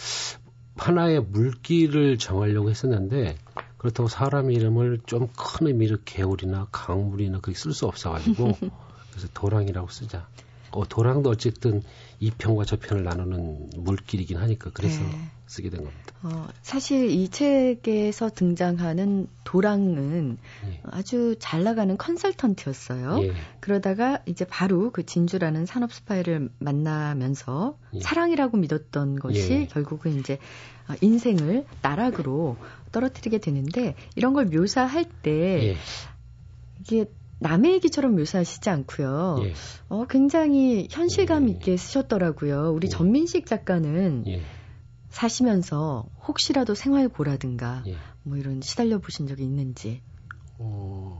하나의 0.75 1.21
물기를 1.21 2.17
정하려고 2.17 2.69
했었는데 2.69 3.35
그렇다고 3.77 4.09
사람 4.09 4.51
이름을 4.51 5.01
좀 5.05 5.27
큰 5.37 5.67
의미로 5.67 5.97
개울이나 6.05 6.67
강물이나 6.71 7.39
그렇게 7.39 7.57
쓸 7.59 7.73
수 7.73 7.85
없어가지고 7.85 8.57
그래서 9.11 9.27
도랑이라고 9.33 9.89
쓰자. 9.89 10.27
어, 10.71 10.87
도랑도 10.87 11.29
어쨌든 11.29 11.83
이 12.19 12.31
편과 12.31 12.65
저 12.65 12.77
편을 12.77 13.03
나누는 13.03 13.71
물길이긴 13.75 14.37
하니까 14.37 14.71
그래서 14.73 15.01
네. 15.03 15.29
쓰게 15.47 15.69
된 15.69 15.83
겁니다. 15.83 16.13
어, 16.23 16.47
사실 16.61 17.09
이 17.09 17.27
책에서 17.27 18.29
등장하는 18.29 19.27
도랑은 19.43 20.37
예. 20.67 20.81
아주 20.83 21.35
잘 21.39 21.63
나가는 21.63 21.97
컨설턴트였어요. 21.97 23.21
예. 23.23 23.33
그러다가 23.59 24.21
이제 24.25 24.45
바로 24.45 24.91
그 24.91 25.05
진주라는 25.05 25.65
산업 25.65 25.91
스파이를 25.91 26.49
만나면서 26.59 27.77
예. 27.95 27.99
사랑이라고 27.99 28.55
믿었던 28.57 29.19
것이 29.19 29.51
예. 29.51 29.65
결국은 29.67 30.17
이제 30.17 30.37
어, 30.87 30.93
인생을 31.01 31.65
나락으로 31.81 32.55
떨어뜨리게 32.93 33.39
되는데 33.39 33.95
이런 34.15 34.33
걸 34.33 34.45
묘사할 34.45 35.03
때 35.21 35.71
예. 35.71 35.77
이게 36.79 37.05
남의 37.41 37.73
얘기처럼 37.73 38.15
묘사하시지 38.15 38.69
않고요. 38.69 39.37
예. 39.43 39.53
어, 39.89 40.05
굉장히 40.07 40.87
현실감 40.91 41.49
있게 41.49 41.75
쓰셨더라고요. 41.75 42.71
우리 42.71 42.87
전민식 42.87 43.47
작가는 43.47 44.25
사시면서 45.09 46.05
혹시라도 46.27 46.75
생활고라든가 46.75 47.83
예. 47.87 47.95
뭐 48.21 48.37
이런 48.37 48.61
시달려 48.61 48.99
보신 48.99 49.25
적이 49.25 49.43
있는지. 49.43 50.01
어, 50.59 51.19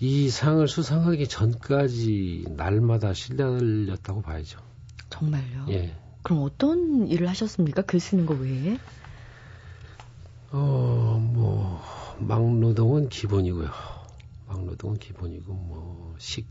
이 0.00 0.30
상을 0.30 0.66
수상하기 0.66 1.28
전까지 1.28 2.46
날마다 2.56 3.12
시달렸다고 3.12 4.22
봐야죠. 4.22 4.58
정말요? 5.10 5.66
예. 5.68 5.94
그럼 6.22 6.42
어떤 6.42 7.06
일을 7.06 7.28
하셨습니까? 7.28 7.82
글 7.82 8.00
쓰는 8.00 8.24
거 8.24 8.32
외에? 8.32 8.78
어, 10.52 11.20
뭐, 11.20 11.82
막노동은 12.18 13.10
기본이고요. 13.10 13.97
막노동은 14.48 14.98
기본이고, 14.98 15.52
뭐, 15.52 16.14
식, 16.18 16.48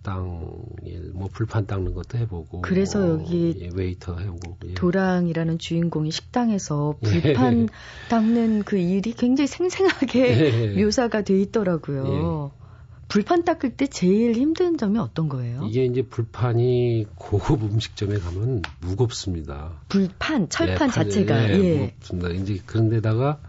식당 0.00 0.64
일 0.82 1.12
뭐 1.12 1.28
불판 1.30 1.66
닦는 1.66 1.92
것도 1.92 2.16
해보고 2.18 2.62
그래서 2.62 3.00
뭐, 3.00 3.08
여기 3.20 3.54
예, 3.60 3.68
웨이터 3.72 4.16
해보고 4.16 4.56
예. 4.66 4.74
도랑이라는 4.74 5.58
주인공이 5.58 6.10
식당에서 6.10 6.94
예. 7.04 7.20
불판 7.20 7.62
예. 7.62 7.66
닦는 8.08 8.62
그 8.62 8.78
일이 8.78 9.12
굉장히 9.12 9.46
생생하게 9.46 10.74
예. 10.74 10.74
묘사가 10.82 11.22
돼 11.22 11.38
있더라고요. 11.42 12.52
예. 12.54 12.60
불판 13.08 13.44
닦을 13.44 13.76
때 13.76 13.88
제일 13.88 14.34
힘든 14.34 14.78
점이 14.78 14.98
어떤 14.98 15.28
거예요? 15.28 15.64
이게 15.68 15.84
이제 15.84 16.00
불판이 16.02 17.06
고급 17.16 17.64
음식점에 17.64 18.18
가면 18.18 18.62
무겁습니다. 18.80 19.82
불판, 19.88 20.48
철판 20.48 20.90
자체가 20.90 21.50
예, 21.58 21.78
무겁습니다. 21.78 22.28
이제 22.30 22.62
그런데다가 22.64 23.40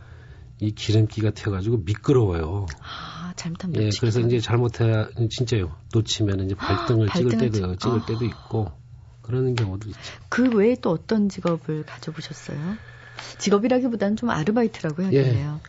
이 0.60 0.72
기름기가 0.72 1.32
튀어가지고 1.32 1.84
미끄러워요. 1.86 2.66
아. 3.32 3.36
잘못하면 3.36 3.82
예, 3.82 3.90
그래서 4.00 4.20
이제 4.20 4.40
잘못해 4.40 5.08
진짜요. 5.30 5.76
놓치면 5.94 6.46
이제 6.46 6.56
발등을 6.56 7.10
아, 7.10 7.14
찍을 7.14 7.38
때도 7.38 7.76
찍... 7.78 7.94
을 7.94 8.06
때도 8.06 8.26
있고 8.26 8.72
그러는 9.22 9.56
경우도 9.56 9.90
있죠. 9.90 10.00
그 10.30 10.50
외에 10.56 10.76
또 10.82 10.92
어떤 10.92 11.30
직업을 11.30 11.84
가져보셨어요? 11.86 12.58
직업이라기보다는 13.38 14.16
좀 14.16 14.30
아르바이트라고 14.30 15.04
해야겠네요. 15.04 15.60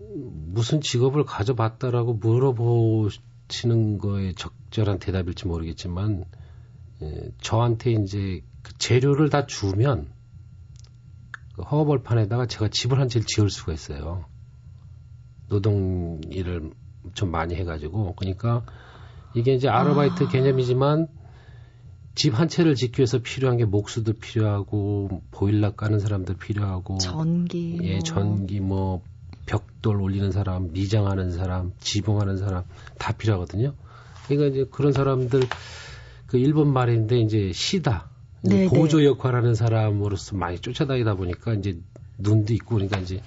예, 0.00 0.04
무슨 0.06 0.80
직업을 0.80 1.24
가져봤다라고 1.24 2.14
물어보시는 2.14 3.98
거에 3.98 4.32
적절한 4.34 4.98
대답일지 4.98 5.46
모르겠지만 5.46 6.24
예, 7.02 7.30
저한테 7.40 7.92
이제 7.92 8.42
그 8.62 8.72
재료를 8.78 9.28
다 9.28 9.46
주면 9.46 10.08
그 11.54 11.62
허벌판에다가 11.62 12.46
제가 12.46 12.68
집을 12.68 12.98
한 12.98 13.08
채를 13.08 13.26
지을 13.26 13.50
수가 13.50 13.72
있어요. 13.72 14.24
노동 15.48 16.20
일을 16.30 16.72
좀 17.12 17.30
많이 17.30 17.54
해가지고 17.54 18.14
그러니까 18.14 18.62
이게 19.34 19.54
이제 19.54 19.68
아르바이트 19.68 20.24
아. 20.24 20.28
개념이지만 20.28 21.08
집 22.14 22.38
한 22.38 22.48
채를 22.48 22.74
짓기 22.76 23.00
위해서 23.00 23.18
필요한 23.18 23.56
게 23.56 23.64
목수도 23.64 24.12
필요하고 24.12 25.22
보일러 25.32 25.74
까는 25.74 25.98
사람도 25.98 26.34
필요하고 26.34 26.98
전기 26.98 27.78
예 27.82 27.94
뭐. 27.94 28.00
전기 28.00 28.60
뭐 28.60 29.02
벽돌 29.46 30.00
올리는 30.00 30.30
사람 30.30 30.72
미장하는 30.72 31.32
사람 31.32 31.72
지붕하는 31.80 32.36
사람 32.36 32.64
다 32.98 33.12
필요하거든요. 33.12 33.74
그러니까 34.26 34.48
이제 34.54 34.68
그런 34.70 34.92
사람들 34.92 35.42
그 36.26 36.38
일본 36.38 36.72
말인데 36.72 37.18
이제 37.18 37.52
시다 37.52 38.08
네, 38.42 38.68
보조 38.68 38.98
네. 38.98 39.06
역할하는 39.06 39.54
사람으로서 39.54 40.36
많이 40.36 40.58
쫓아다니다 40.58 41.14
보니까 41.14 41.54
이제 41.54 41.78
눈도 42.18 42.54
있고 42.54 42.76
그러니까 42.76 42.98
이제 42.98 43.20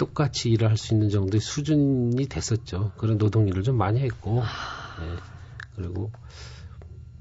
똑같이 0.00 0.48
일을 0.48 0.70
할 0.70 0.78
수 0.78 0.94
있는 0.94 1.10
정도의 1.10 1.42
수준이 1.42 2.26
됐었죠. 2.26 2.92
그런 2.96 3.18
노동 3.18 3.46
일을 3.48 3.62
좀 3.62 3.76
많이 3.76 4.00
했고, 4.00 4.36
네. 4.36 5.16
그리고 5.76 6.10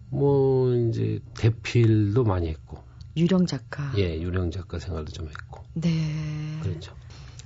뭐 0.10 0.74
이제 0.74 1.20
대필도 1.36 2.24
많이 2.24 2.48
했고. 2.48 2.82
유령 3.18 3.48
작가. 3.48 3.92
예, 3.98 4.22
유령 4.22 4.52
작가 4.52 4.80
생활도 4.80 5.12
좀 5.12 5.28
했고. 5.28 5.62
네. 5.74 5.92
그렇죠. 6.62 6.96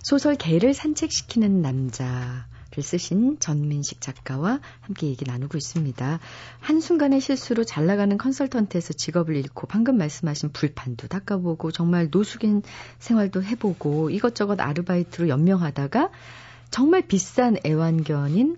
소설 0.04 0.36
개를 0.36 0.76
산책시키는 0.76 1.64
남자. 1.64 2.48
글 2.74 2.82
쓰신 2.82 3.38
전민식 3.40 4.02
작가와 4.02 4.60
함께 4.82 5.06
얘기 5.06 5.26
나누고 5.26 5.60
있습니다. 5.60 6.20
한순간의 6.60 7.22
실수로 7.22 7.66
잘 7.66 7.86
나가는 7.86 8.18
컨설턴트에서 8.18 8.94
직업을 8.94 9.36
잃고 9.36 9.68
방금 9.68 9.96
말씀하신 9.98 10.54
불판도 10.54 11.08
닦아보고 11.08 11.72
정말 11.72 12.08
노숙인 12.10 12.64
생활도 12.98 13.44
해보고 13.44 14.10
이것저것 14.10 14.60
아르바이트로 14.60 15.30
연명하다가 15.30 16.10
정말 16.72 17.04
비싼 17.04 17.58
애완견인 17.64 18.58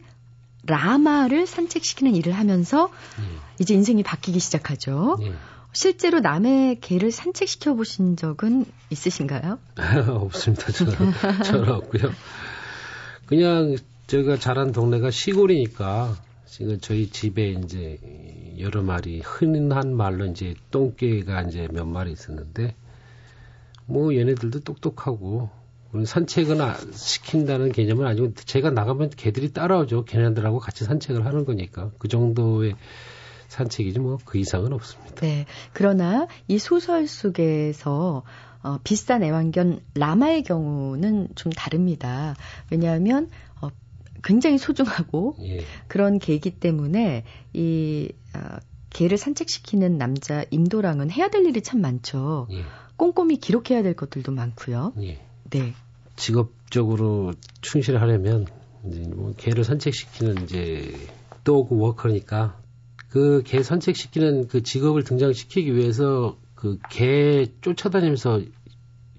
라마를 0.63 1.45
산책시키는 1.45 2.15
일을 2.15 2.31
하면서 2.31 2.85
음. 3.19 3.39
이제 3.59 3.73
인생이 3.73 4.01
바뀌기 4.01 4.39
시작하죠. 4.39 5.17
음. 5.19 5.37
실제로 5.73 6.21
남의 6.21 6.79
개를 6.79 7.11
산책시켜 7.11 7.73
보신 7.73 8.15
적은 8.15 8.63
있으신가요? 8.89 9.59
없습니다. 10.07 10.71
저는, 10.71 11.11
저는 11.43 11.69
없고요. 11.69 12.13
그냥 13.25 13.75
제가 14.07 14.37
자란 14.37 14.71
동네가 14.71 15.09
시골이니까 15.09 16.15
지금 16.45 16.79
저희 16.79 17.09
집에 17.09 17.49
이제 17.49 17.97
여러 18.59 18.83
마리 18.83 19.19
흔한 19.19 19.95
말로 19.95 20.25
이제 20.25 20.53
똥개가 20.69 21.41
이제 21.43 21.67
몇 21.71 21.85
마리 21.85 22.11
있었는데 22.11 22.75
뭐 23.87 24.15
얘네들도 24.15 24.59
똑똑하고 24.59 25.49
산책은 26.05 26.61
아, 26.61 26.75
시킨다는 26.91 27.71
개념은 27.71 28.05
아니고 28.05 28.33
제가 28.35 28.69
나가면 28.69 29.09
개들이 29.11 29.53
따라오죠. 29.53 30.05
걔네들하고 30.05 30.59
같이 30.59 30.83
산책을 30.83 31.25
하는 31.25 31.45
거니까 31.45 31.89
그 31.97 32.07
정도의 32.07 32.75
산책이지 33.47 33.99
뭐 33.99 34.19
그 34.23 34.37
이상은 34.37 34.73
없습니다. 34.73 35.15
네. 35.21 35.45
그러나 35.73 36.27
이 36.47 36.59
소설 36.59 37.07
속에서 37.07 38.23
어, 38.61 38.79
비싼 38.83 39.23
애완견 39.23 39.79
라마의 39.93 40.43
경우는 40.43 41.29
좀 41.35 41.51
다릅니다. 41.51 42.35
왜냐하면 42.71 43.29
굉장히 44.25 44.57
소중하고 44.57 45.37
예. 45.41 45.61
그런 45.87 46.19
개이기 46.19 46.59
때문에 46.59 47.23
이 47.53 48.09
어, 48.35 48.57
개를 48.89 49.17
산책시키는 49.17 49.97
남자 49.97 50.43
임도랑은 50.51 51.11
해야 51.11 51.29
될 51.29 51.45
일이 51.45 51.61
참 51.61 51.79
많죠. 51.81 52.47
예. 52.51 52.63
꼼꼼히 52.97 53.37
기록해야 53.37 53.83
될 53.83 53.93
것들도 53.95 54.31
많고요. 54.31 54.93
예. 55.01 55.19
네. 55.49 55.73
직업적으로 56.15 57.33
충실하려면 57.61 58.47
이제 58.87 59.01
뭐 59.15 59.33
개를 59.37 59.63
산책시키는 59.63 60.43
이제 60.43 60.93
도그 61.43 61.77
워커니까 61.77 62.59
그 63.09 63.43
개 63.43 63.63
산책시키는 63.63 64.47
그 64.47 64.63
직업을 64.63 65.03
등장시키기 65.03 65.75
위해서 65.75 66.37
그 66.55 66.79
개 66.89 67.45
쫓아다니면서 67.61 68.41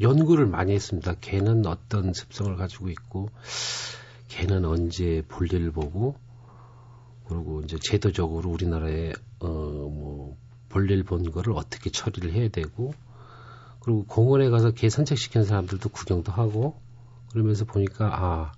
연구를 0.01 0.47
많이 0.47 0.73
했습니다. 0.73 1.14
개는 1.21 1.64
어떤 1.66 2.12
습성을 2.12 2.55
가지고 2.57 2.88
있고 2.90 3.31
걔는 4.37 4.66
언제 4.66 5.22
볼일을 5.29 5.72
보고 5.72 6.14
그리고 7.27 7.62
이제 7.62 7.79
제도적으로 7.81 8.51
우리나라에 8.51 9.12
어뭐 9.38 10.37
볼일 10.68 11.05
본 11.05 11.31
거를 11.31 11.55
어떻게 11.55 11.88
처리를 11.90 12.35
해야 12.35 12.49
되고 12.49 12.92
그리고 13.81 14.05
공원에 14.05 14.51
가서 14.51 14.72
개 14.72 14.90
산책시키는 14.90 15.46
사람들도 15.46 15.88
구경도 15.88 16.33
하고 16.33 16.79
그러면서 17.33 17.64
보니까 17.64 18.11
아 18.12 18.53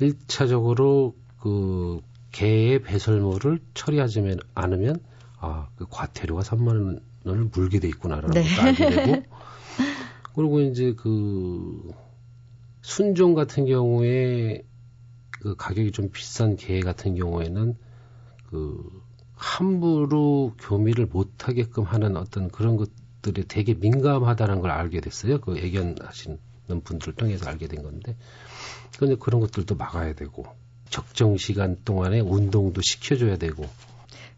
1차적으로 0.00 1.14
그 1.40 2.00
개의 2.32 2.82
배설물을 2.82 3.60
처리하지 3.74 4.38
않으면 4.54 4.98
아, 5.38 5.68
그 5.76 5.86
과태료가 5.88 6.42
3만 6.42 7.00
원을 7.24 7.50
물게 7.52 7.78
돼 7.78 7.86
있구나라는 7.86 8.30
네. 8.30 8.42
것도 8.42 8.62
알게 8.62 8.90
되고 8.90 9.22
그리고 10.34 10.60
이제 10.60 10.94
그 10.96 11.92
순종 12.82 13.34
같은 13.34 13.66
경우에 13.66 14.64
그 15.44 15.54
가격이 15.56 15.92
좀 15.92 16.08
비싼 16.08 16.56
개 16.56 16.80
같은 16.80 17.16
경우에는 17.16 17.76
그 18.46 19.02
함부로 19.34 20.54
교미를 20.58 21.04
못하게끔 21.04 21.84
하는 21.84 22.16
어떤 22.16 22.48
그런 22.48 22.78
것들이 22.78 23.46
되게 23.46 23.74
민감하다는 23.74 24.62
걸 24.62 24.70
알게 24.70 25.02
됐어요. 25.02 25.42
그 25.42 25.58
애견하시는 25.58 26.38
분들을 26.82 27.14
통해서 27.16 27.46
알게 27.46 27.68
된 27.68 27.82
건데 27.82 28.16
근데 28.98 29.16
그런 29.16 29.42
것들도 29.42 29.74
막아야 29.74 30.14
되고 30.14 30.46
적정 30.88 31.36
시간 31.36 31.76
동안에 31.84 32.20
운동도 32.20 32.80
시켜줘야 32.80 33.36
되고 33.36 33.68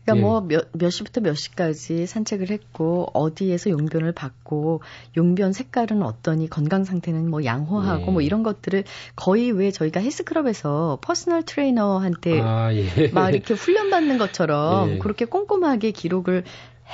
그러니까 0.07 0.17
예. 0.17 0.21
뭐몇 0.21 0.69
몇 0.73 0.91
시부터 0.91 1.21
몇 1.21 1.35
시까지 1.35 2.07
산책을 2.07 2.51
했고 2.51 3.09
어디에서 3.13 3.71
용변을 3.71 4.13
받고 4.13 4.81
용변 5.17 5.53
색깔은 5.53 6.03
어떠니 6.03 6.49
건강 6.49 6.85
상태는 6.85 7.29
뭐 7.29 7.45
양호하고 7.45 8.07
예. 8.07 8.11
뭐 8.13 8.23
이런 8.23 8.45
것들을 8.45 8.85
거의 9.17 9.51
왜 9.51 9.73
저희가 9.73 10.01
헬스클럽에서 10.01 10.99
personal 11.03 11.43
트레이너한테 11.43 12.41
아, 12.41 12.73
예. 12.73 13.09
막 13.09 13.31
이렇게 13.31 13.55
훈련 13.55 13.91
받는 13.91 14.17
것처럼 14.19 14.93
예. 14.93 14.99
그렇게 14.99 15.25
꼼꼼하게 15.25 15.91
기록을 15.91 16.45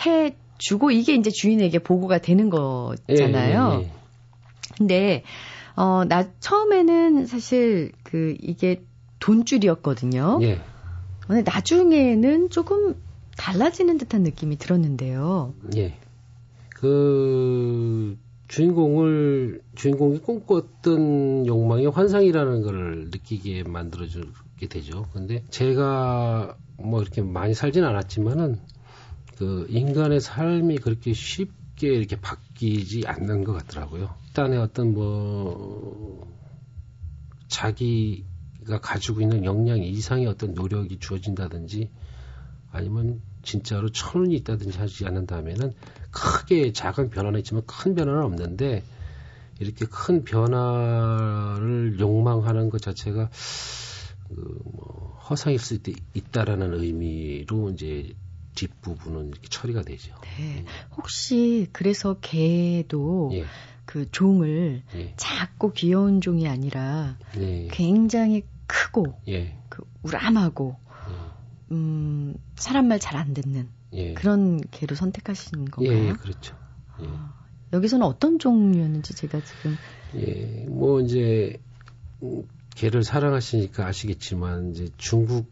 해 0.06 0.34
주고 0.56 0.90
이게 0.90 1.14
이제 1.14 1.30
주인에게 1.30 1.80
보고가 1.80 2.18
되는 2.18 2.48
거잖아요. 2.48 3.80
예, 3.82 3.84
예, 3.84 3.90
근데 4.78 5.22
어 5.74 6.04
나 6.08 6.24
처음에는 6.40 7.26
사실 7.26 7.92
그 8.04 8.36
이게 8.40 8.82
돈줄이었거든요. 9.18 10.38
예. 10.42 10.60
근데 11.26 11.42
나중에는 11.50 12.50
조금 12.50 12.94
달라지는 13.36 13.98
듯한 13.98 14.22
느낌이 14.22 14.56
들었는데요. 14.56 15.54
예. 15.76 15.96
그 16.70 18.18
주인공을 18.48 19.62
주인공이 19.74 20.18
꿈꿨던 20.18 21.46
욕망이 21.46 21.86
환상이라는 21.86 22.62
걸 22.62 23.08
느끼게 23.10 23.62
만들어 23.64 24.06
주게 24.06 24.68
되죠. 24.68 25.06
근데 25.12 25.44
제가 25.48 26.56
뭐 26.76 27.00
이렇게 27.00 27.22
많이 27.22 27.54
살진 27.54 27.84
않았지만은 27.84 28.58
그 29.36 29.66
인간의 29.70 30.20
삶이 30.20 30.78
그렇게 30.78 31.12
쉽게 31.12 31.88
이렇게 31.88 32.20
바뀌지 32.20 33.04
않는 33.06 33.44
것 33.44 33.52
같더라고요. 33.52 34.14
일단의 34.28 34.58
어떤 34.58 34.92
뭐 34.92 36.26
자기 37.48 38.24
가 38.66 38.80
가지고 38.80 39.20
있는 39.20 39.44
역량 39.44 39.82
이상의 39.82 40.26
어떤 40.26 40.54
노력이 40.54 40.98
주어진다든지 40.98 41.90
아니면 42.72 43.20
진짜로 43.42 43.90
천운이 43.90 44.34
있다든지 44.36 44.78
하지 44.78 45.06
않는다면은 45.06 45.74
크게 46.10 46.72
작은 46.72 47.10
변화는 47.10 47.38
있지만 47.40 47.62
큰 47.66 47.94
변화는 47.94 48.22
없는데 48.22 48.82
이렇게 49.60 49.86
큰 49.86 50.24
변화를 50.24 51.98
욕망하는 52.00 52.70
것 52.70 52.80
자체가 52.80 53.30
그뭐 54.28 55.18
허상일 55.28 55.58
수도 55.58 55.92
있다라는 56.14 56.74
의미로 56.74 57.70
이제 57.70 58.14
뒷부분은 58.54 59.28
이렇게 59.28 59.48
처리가 59.48 59.82
되죠. 59.82 60.14
네. 60.38 60.64
혹시 60.96 61.68
그래서 61.72 62.16
개도 62.20 63.30
예. 63.34 63.44
그 63.84 64.10
종을 64.10 64.82
예. 64.94 65.14
작고 65.16 65.72
귀여운 65.72 66.20
종이 66.20 66.48
아니라 66.48 67.16
예. 67.38 67.68
굉장히 67.70 68.44
크고 68.66 69.20
예. 69.28 69.58
그 69.68 69.84
우람하고 70.02 70.76
예. 70.78 70.81
음, 71.72 72.34
사람 72.56 72.86
말 72.88 72.98
잘 72.98 73.16
안 73.16 73.34
듣는 73.34 73.68
예. 73.94 74.14
그런 74.14 74.60
개로 74.70 74.94
선택하신 74.94 75.66
건가요? 75.70 75.96
예, 75.98 76.08
예 76.08 76.12
그렇죠. 76.12 76.56
예. 77.00 77.06
아, 77.08 77.32
여기서는 77.72 78.06
어떤 78.06 78.38
종류였는지 78.38 79.14
제가 79.14 79.40
지금 79.40 79.76
예, 80.14 80.66
뭐 80.68 81.00
이제 81.00 81.58
개를 82.74 83.02
사랑하시니까 83.02 83.86
아시겠지만 83.86 84.70
이제 84.72 84.88
중국 84.96 85.50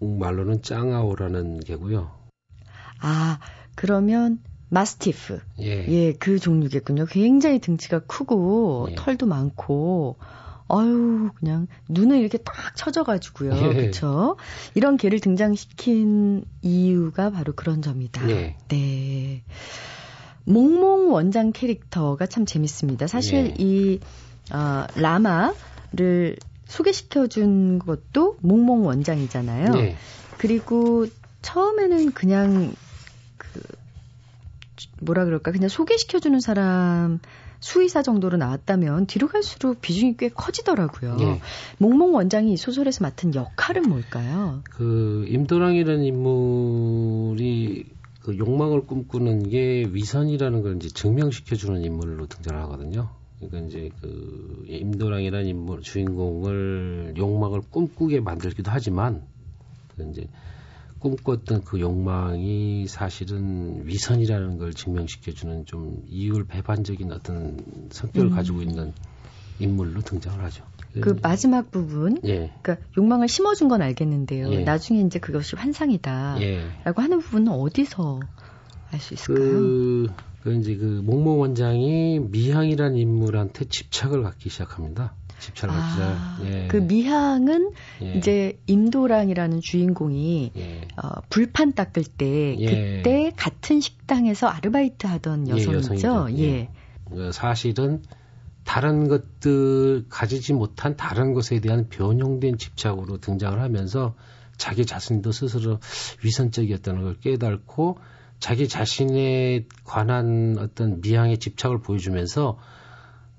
말로는 0.00 0.62
짱아오라는 0.62 1.60
개고요. 1.60 2.10
아, 3.00 3.38
그러면 3.74 4.40
마스티프. 4.68 5.40
예. 5.60 5.86
예, 5.88 6.12
그 6.12 6.38
종류겠군요. 6.38 7.06
굉장히 7.06 7.58
등치가 7.60 8.00
크고 8.00 8.88
예. 8.90 8.94
털도 8.94 9.26
많고 9.26 10.16
아유, 10.70 11.30
그냥 11.34 11.66
눈을 11.88 12.18
이렇게 12.18 12.38
딱 12.38 12.54
쳐져가지고요. 12.76 13.54
예. 13.54 13.74
그렇죠? 13.74 14.36
이런 14.74 14.96
개를 14.96 15.20
등장시킨 15.20 16.44
이유가 16.62 17.30
바로 17.30 17.52
그런 17.54 17.82
점이다. 17.82 18.30
예. 18.30 18.56
네. 18.68 19.42
몽몽 20.44 21.12
원장 21.12 21.52
캐릭터가 21.52 22.26
참 22.26 22.46
재밌습니다. 22.46 23.06
사실 23.06 23.50
예. 23.50 23.54
이 23.58 24.00
어, 24.52 24.86
라마를 24.96 26.36
소개시켜준 26.66 27.80
것도 27.80 28.36
몽몽 28.40 28.86
원장이잖아요. 28.86 29.72
예. 29.76 29.96
그리고 30.38 31.06
처음에는 31.42 32.12
그냥 32.12 32.74
그 33.36 33.60
뭐라 35.00 35.24
그럴까 35.24 35.52
그냥 35.52 35.68
소개시켜주는 35.68 36.40
사람 36.40 37.18
수의사 37.60 38.02
정도로 38.02 38.38
나왔다면 38.38 39.06
뒤로 39.06 39.28
갈수록 39.28 39.80
비중이 39.80 40.16
꽤 40.16 40.28
커지더라고요. 40.30 41.16
예. 41.20 41.40
몽몽 41.78 42.14
원장이 42.14 42.52
이 42.52 42.56
소설에서 42.56 43.04
맡은 43.04 43.34
역할은 43.34 43.82
뭘까요? 43.82 44.62
그 44.64 45.26
임도랑이라는 45.28 46.02
인물이 46.02 47.84
그 48.22 48.36
욕망을 48.36 48.86
꿈꾸는 48.86 49.48
게 49.48 49.86
위선이라는 49.90 50.62
걸 50.62 50.76
이제 50.76 50.88
증명시켜주는 50.88 51.82
인물로 51.82 52.26
등장하거든요. 52.26 53.10
그러니까 53.38 53.66
이제 53.66 53.90
그 54.00 54.64
임도랑이라는 54.68 55.46
인물 55.46 55.82
주인공을 55.82 57.14
욕망을 57.16 57.60
꿈꾸게 57.70 58.20
만들기도 58.20 58.70
하지만 58.70 59.22
그 59.96 60.08
이제 60.10 60.26
꿈꿨던 61.00 61.64
그 61.64 61.80
욕망이 61.80 62.86
사실은 62.86 63.86
위선이라는 63.86 64.58
걸 64.58 64.72
증명시켜주는 64.74 65.66
좀 65.66 66.02
이율 66.06 66.44
배반적인 66.46 67.10
어떤 67.12 67.58
성격을 67.90 68.30
음. 68.30 68.36
가지고 68.36 68.62
있는 68.62 68.92
인물로 69.58 70.02
등장을 70.02 70.42
하죠. 70.44 70.64
그 71.00 71.16
마지막 71.22 71.70
부분, 71.70 72.18
예. 72.24 72.50
그러니까 72.62 72.86
욕망을 72.98 73.28
심어준 73.28 73.68
건 73.68 73.80
알겠는데요. 73.80 74.52
예. 74.52 74.64
나중에 74.64 75.00
이제 75.00 75.18
그것이 75.18 75.56
환상이다라고 75.56 76.42
예. 76.42 76.64
하는 76.84 77.20
부분은 77.20 77.52
어디서 77.52 78.20
알 78.90 79.00
수 79.00 79.14
있을까요? 79.14 79.50
그, 79.50 80.08
그 80.42 80.54
이제 80.54 80.76
그 80.76 80.84
몽몽 81.04 81.40
원장이 81.40 82.18
미향이라는 82.30 82.96
인물한테 82.96 83.66
집착을 83.66 84.22
갖기 84.22 84.48
시작합니다. 84.48 85.14
집착을 85.40 85.74
아, 85.74 86.38
예. 86.44 86.68
그 86.68 86.76
미향은 86.76 87.72
예. 88.02 88.14
이제 88.14 88.58
임도랑이라는 88.66 89.60
주인공이 89.60 90.52
예. 90.56 90.80
어, 91.02 91.20
불판 91.30 91.72
닦을 91.72 92.04
때 92.04 92.56
예. 92.58 92.66
그때 92.98 93.32
같은 93.36 93.80
식당에서 93.80 94.46
아르바이트 94.46 95.06
하던 95.06 95.48
예, 95.48 95.52
여성이죠. 95.52 96.28
예. 96.32 96.42
예. 96.42 96.68
그 97.08 97.32
사실은 97.32 98.02
다른 98.64 99.08
것들 99.08 100.06
가지지 100.08 100.52
못한 100.52 100.96
다른 100.96 101.32
것에 101.32 101.60
대한 101.60 101.88
변형된 101.88 102.58
집착으로 102.58 103.18
등장을 103.18 103.60
하면서 103.60 104.14
자기 104.56 104.84
자신도 104.84 105.32
스스로 105.32 105.80
위선적이었다는 106.22 107.02
걸 107.02 107.18
깨닫고 107.18 107.98
자기 108.38 108.68
자신에 108.68 109.66
관한 109.84 110.56
어떤 110.58 111.00
미향의 111.00 111.38
집착을 111.38 111.80
보여주면서 111.80 112.58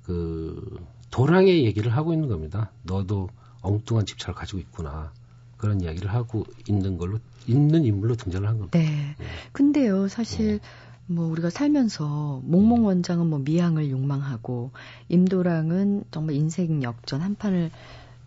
그 0.03 0.79
도랑의 1.11 1.65
얘기를 1.65 1.95
하고 1.95 2.13
있는 2.13 2.27
겁니다. 2.27 2.71
너도 2.83 3.29
엉뚱한 3.61 4.05
집착을 4.05 4.33
가지고 4.33 4.59
있구나. 4.59 5.11
그런 5.57 5.81
이야기를 5.81 6.11
하고 6.11 6.45
있는 6.67 6.97
걸로 6.97 7.19
있는 7.45 7.85
인물로 7.85 8.15
등장을 8.15 8.47
한 8.47 8.57
겁니다. 8.57 8.79
네. 8.79 8.85
네. 9.19 9.25
근데요, 9.51 10.07
사실 10.07 10.59
네. 10.59 10.59
뭐 11.05 11.27
우리가 11.27 11.49
살면서 11.49 12.41
몽몽 12.43 12.85
원장은 12.85 13.27
뭐 13.27 13.39
미항을 13.39 13.91
욕망하고 13.91 14.71
임도랑은 15.09 16.05
정말 16.09 16.35
인생 16.35 16.81
역전 16.83 17.21
한 17.21 17.35
판을 17.35 17.69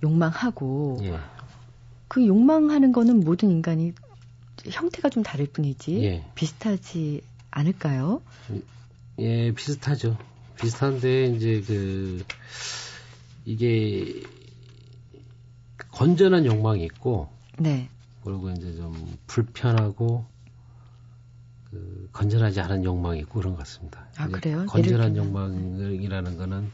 욕망하고 0.02 0.98
예. 1.02 1.18
그 2.08 2.26
욕망하는 2.26 2.92
거는 2.92 3.20
모든 3.20 3.50
인간이 3.50 3.94
형태가 4.64 5.08
좀 5.08 5.22
다를 5.22 5.46
뿐이지 5.46 6.04
예. 6.04 6.24
비슷하지 6.34 7.22
않을까요? 7.50 8.20
예, 9.18 9.52
비슷하죠. 9.52 10.16
비슷한데 10.60 11.26
이제 11.26 11.62
그 11.66 12.24
이게 13.44 14.22
건전한 15.90 16.46
욕망이 16.46 16.84
있고 16.84 17.28
네. 17.58 17.88
그리고 18.24 18.50
이제 18.50 18.74
좀 18.74 19.18
불편하고 19.26 20.24
그 21.70 22.08
건전하지 22.12 22.60
않은 22.60 22.84
욕망이 22.84 23.20
있고 23.20 23.40
그런 23.40 23.52
것 23.52 23.58
같습니다. 23.60 24.06
아 24.16 24.28
그래요? 24.28 24.64
건전한 24.66 25.16
욕망이라는 25.16 26.38
거는 26.38 26.70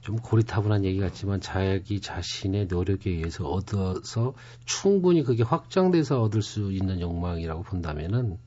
좀 0.00 0.16
고리타분한 0.16 0.84
얘기 0.84 1.00
같지만 1.00 1.40
자기 1.40 2.00
자신의 2.00 2.66
노력에 2.66 3.10
의해서 3.10 3.48
얻어서 3.48 4.34
충분히 4.66 5.22
그게 5.22 5.42
확장돼서 5.42 6.20
얻을 6.20 6.42
수 6.42 6.72
있는 6.72 7.00
욕망이라고 7.00 7.62
본다면은 7.62 8.38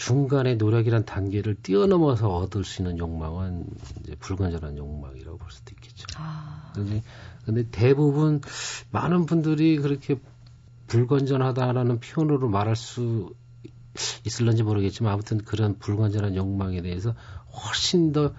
중간의 0.00 0.56
노력이란 0.56 1.04
단계를 1.04 1.56
뛰어넘어서 1.56 2.34
얻을 2.34 2.64
수 2.64 2.80
있는 2.82 2.98
욕망은 2.98 3.66
이제 4.00 4.16
불건전한 4.18 4.78
욕망이라고 4.78 5.36
볼 5.36 5.50
수도 5.50 5.72
있겠죠. 5.74 6.06
아. 6.16 6.72
근데, 6.74 7.02
근데 7.44 7.64
대부분 7.70 8.40
많은 8.90 9.26
분들이 9.26 9.76
그렇게 9.76 10.16
불건전하다라는 10.86 12.00
표현으로 12.00 12.48
말할 12.48 12.76
수 12.76 13.34
있을런지 14.24 14.62
모르겠지만 14.62 15.12
아무튼 15.12 15.38
그런 15.38 15.78
불건전한 15.78 16.34
욕망에 16.34 16.80
대해서 16.82 17.14
훨씬 17.52 18.12
더 18.12 18.32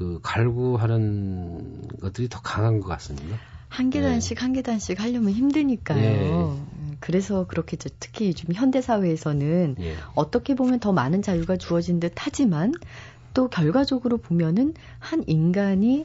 그 0.00 0.18
갈구하는 0.22 1.86
것들이 2.00 2.30
더 2.30 2.40
강한 2.40 2.80
것 2.80 2.88
같습니다. 2.88 3.36
한 3.70 3.88
계단씩 3.88 4.36
네. 4.36 4.42
한 4.42 4.52
계단씩 4.52 5.00
하려면 5.00 5.32
힘드니까요. 5.32 6.00
네. 6.00 6.96
그래서 6.98 7.46
그렇겠죠. 7.46 7.88
특히 7.98 8.26
요즘 8.28 8.52
현대 8.52 8.82
사회에서는 8.82 9.76
네. 9.78 9.94
어떻게 10.14 10.54
보면 10.54 10.80
더 10.80 10.92
많은 10.92 11.22
자유가 11.22 11.56
주어진 11.56 12.00
듯 12.00 12.12
하지만 12.16 12.74
또 13.32 13.48
결과적으로 13.48 14.18
보면은 14.18 14.74
한 14.98 15.24
인간이 15.26 16.04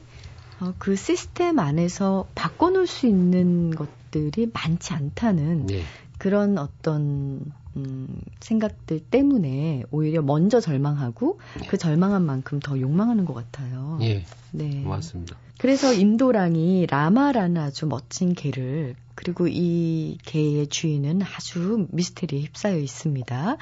어, 0.60 0.72
그 0.78 0.96
시스템 0.96 1.58
안에서 1.58 2.28
바꿔놓을 2.34 2.86
수 2.86 3.06
있는 3.06 3.70
것들이 3.70 4.48
많지 4.54 4.94
않다는 4.94 5.66
네. 5.66 5.82
그런 6.18 6.56
어떤 6.56 7.40
음, 7.76 8.08
생각들 8.40 9.00
때문에 9.00 9.84
오히려 9.90 10.22
먼저 10.22 10.60
절망하고 10.60 11.40
네. 11.60 11.66
그 11.68 11.76
절망한 11.76 12.22
만큼 12.22 12.60
더 12.60 12.80
욕망하는 12.80 13.24
것 13.24 13.34
같아요. 13.34 13.98
예. 14.02 14.24
네. 14.52 14.82
맞습니다. 14.84 15.36
그래서 15.58 15.92
인도랑이 15.92 16.86
라마라는 16.90 17.60
아주 17.60 17.86
멋진 17.86 18.34
개를 18.34 18.94
그리고 19.14 19.46
이 19.48 20.18
개의 20.24 20.66
주인은 20.66 21.22
아주 21.22 21.86
미스테리에 21.90 22.40
휩싸여 22.40 22.78
있습니다. 22.78 23.56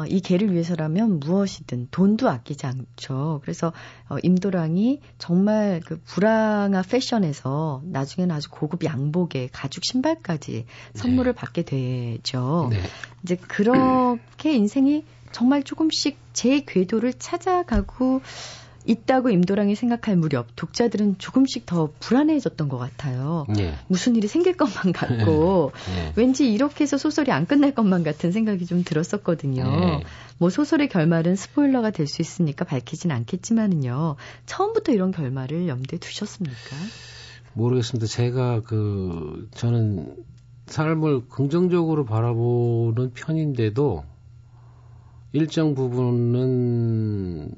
어, 0.00 0.06
이 0.06 0.20
개를 0.20 0.52
위해서라면 0.52 1.20
무엇이든 1.20 1.88
돈도 1.90 2.28
아끼지 2.28 2.66
않죠. 2.66 3.40
그래서 3.42 3.72
어, 4.08 4.16
임도랑이 4.22 5.00
정말 5.18 5.80
그 5.84 6.00
불황한 6.04 6.82
패션에서 6.88 7.82
나중에는 7.84 8.34
아주 8.34 8.48
고급 8.50 8.84
양복에 8.84 9.50
가죽 9.52 9.84
신발까지 9.84 10.64
선물을 10.94 11.32
네. 11.32 11.36
받게 11.36 11.62
되죠. 11.64 12.68
네. 12.70 12.80
이제 13.22 13.36
그렇게 13.36 14.54
인생이 14.54 15.04
정말 15.32 15.62
조금씩 15.62 16.18
제 16.32 16.60
궤도를 16.60 17.14
찾아가고 17.14 18.22
있다고 18.86 19.30
임도랑이 19.30 19.74
생각할 19.74 20.16
무렵 20.16 20.46
독자들은 20.56 21.18
조금씩 21.18 21.66
더 21.66 21.90
불안해졌던 22.00 22.68
것 22.68 22.78
같아요. 22.78 23.46
네. 23.48 23.74
무슨 23.88 24.16
일이 24.16 24.28
생길 24.28 24.56
것만 24.56 24.92
같고 24.92 25.72
네. 25.94 26.12
왠지 26.16 26.52
이렇게 26.52 26.84
해서 26.84 26.98
소설이 26.98 27.30
안 27.32 27.46
끝날 27.46 27.74
것만 27.74 28.02
같은 28.02 28.32
생각이 28.32 28.66
좀 28.66 28.84
들었었거든요. 28.84 29.64
네. 29.64 30.04
뭐 30.38 30.50
소설의 30.50 30.88
결말은 30.88 31.36
스포일러가 31.36 31.90
될 31.90 32.10
수 32.10 32.22
있으니까 32.22 32.64
밝히진 32.64 33.10
않겠지만은요. 33.10 34.16
처음부터 34.46 34.92
이런 34.92 35.12
결말을 35.12 35.68
염두에 35.68 35.98
두셨습니까? 35.98 36.76
모르겠습니다. 37.54 38.06
제가 38.06 38.62
그 38.62 39.48
저는 39.52 40.16
삶을 40.66 41.28
긍정적으로 41.28 42.04
바라보는 42.04 43.12
편인데도 43.12 44.04
일정 45.32 45.74
부분은 45.74 47.50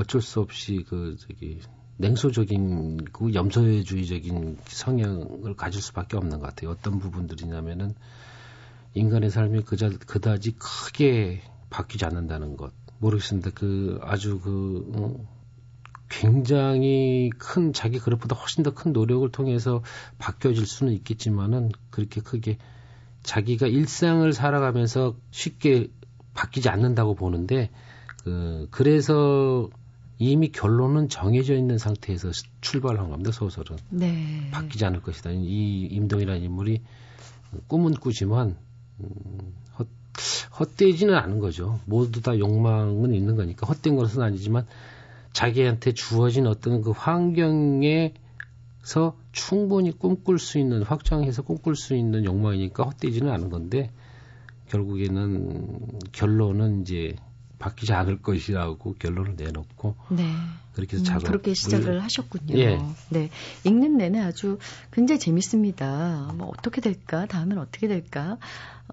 어쩔 0.00 0.22
수 0.22 0.40
없이 0.40 0.84
그 0.88 1.16
저기 1.18 1.60
냉소적인 1.98 3.04
그 3.12 3.34
염소주의적인 3.34 4.56
성향을 4.64 5.54
가질 5.54 5.82
수밖에 5.82 6.16
없는 6.16 6.40
것 6.40 6.46
같아요. 6.46 6.70
어떤 6.70 6.98
부분들이냐면은 6.98 7.94
인간의 8.94 9.30
삶이 9.30 9.62
그자 9.62 9.90
그다지 9.90 10.56
크게 10.58 11.42
바뀌지 11.68 12.06
않는다는 12.06 12.56
것 12.56 12.72
모르겠습니다. 12.98 13.50
그 13.54 13.98
아주 14.02 14.40
그 14.40 14.90
어, 14.96 15.28
굉장히 16.08 17.30
큰 17.38 17.72
자기 17.74 17.98
그릇보다 17.98 18.34
훨씬 18.34 18.62
더 18.64 18.72
큰 18.74 18.92
노력을 18.92 19.30
통해서 19.30 19.82
바뀌어질 20.18 20.66
수는 20.66 20.94
있겠지만은 20.94 21.70
그렇게 21.90 22.22
크게 22.22 22.56
자기가 23.22 23.66
일상을 23.66 24.32
살아가면서 24.32 25.14
쉽게 25.30 25.88
바뀌지 26.32 26.70
않는다고 26.70 27.14
보는데 27.14 27.70
그 28.24 28.68
그래서 28.70 29.68
이미 30.22 30.52
결론은 30.52 31.08
정해져 31.08 31.54
있는 31.54 31.78
상태에서 31.78 32.30
출발한 32.60 33.08
겁니다. 33.08 33.32
소설은 33.32 33.78
네. 33.88 34.50
바뀌지 34.50 34.84
않을 34.84 35.00
것이다. 35.00 35.30
이 35.30 35.86
임동이라는 35.90 36.42
인물이 36.42 36.82
꿈은 37.68 37.94
꾸지만 37.94 38.58
음, 39.00 39.54
헛, 39.78 39.88
헛되지는 40.58 41.14
않은 41.14 41.38
거죠. 41.38 41.80
모두 41.86 42.20
다 42.20 42.38
욕망은 42.38 43.14
있는 43.14 43.34
거니까 43.34 43.66
헛된 43.66 43.96
것은 43.96 44.20
아니지만 44.20 44.66
자기한테 45.32 45.92
주어진 45.92 46.46
어떤 46.46 46.82
그 46.82 46.90
환경에서 46.90 48.12
충분히 49.32 49.90
꿈꿀 49.90 50.38
수 50.38 50.58
있는 50.58 50.82
확정해서 50.82 51.40
꿈꿀 51.40 51.76
수 51.76 51.96
있는 51.96 52.26
욕망이니까 52.26 52.82
헛되지는 52.82 53.32
않은 53.32 53.48
건데 53.48 53.90
결국에는 54.68 55.98
결론은 56.12 56.82
이제 56.82 57.16
바뀌지 57.60 57.92
않을 57.92 58.22
것이라고 58.22 58.96
결론을 58.98 59.36
내놓고 59.36 59.94
네. 60.08 60.34
그렇게 60.72 60.96
해서 60.96 61.04
작업 61.04 61.24
음, 61.24 61.26
그렇게 61.28 61.54
시작을 61.54 62.02
하셨군요. 62.02 62.58
예. 62.58 62.80
네. 63.10 63.28
읽는 63.64 63.98
내내 63.98 64.18
아주 64.18 64.58
굉장히 64.90 65.20
재밌습니다. 65.20 66.32
뭐 66.34 66.48
어떻게 66.48 66.80
될까? 66.80 67.26
다음엔 67.26 67.58
어떻게 67.58 67.86
될까? 67.86 68.38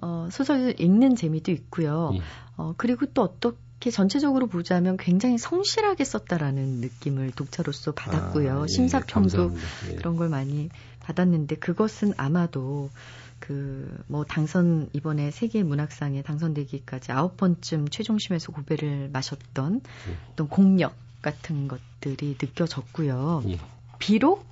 어, 0.02 0.28
소설 0.32 0.76
읽는 0.80 1.16
재미도 1.16 1.52
있고요. 1.52 2.12
예. 2.16 2.22
어, 2.58 2.74
그리고 2.78 3.06
또 3.08 3.24
어떻게 3.24 3.90
전체적으로 3.90 4.48
보자면 4.48 4.98
굉장히 4.98 5.38
성실하게 5.38 6.04
썼다라는 6.04 6.82
느낌을 6.82 7.32
독자로서 7.32 7.94
받았고요. 7.94 8.60
아, 8.60 8.64
예. 8.64 8.68
심사평도 8.68 9.56
예. 9.92 9.96
그런 9.96 10.18
걸 10.18 10.28
많이 10.28 10.70
받았는데 11.02 11.56
그것은 11.56 12.14
아마도 12.18 12.90
그 13.40 13.78
뭐 14.08 14.24
당선 14.24 14.90
이번에 14.94 15.32
세계 15.32 15.64
문학상에 15.64 16.22
당선되기까지 16.22 17.12
아홉 17.12 17.36
번쯤 17.38 17.90
최종심에서 17.90 18.52
고배를 18.54 19.10
마셨던 19.12 19.82
예. 20.10 20.18
어떤 20.32 20.48
공력 20.48 20.96
같은 21.22 21.68
것들이 21.68 22.38
느껴졌고요. 22.42 23.44
예. 23.48 23.60
비록 24.00 24.46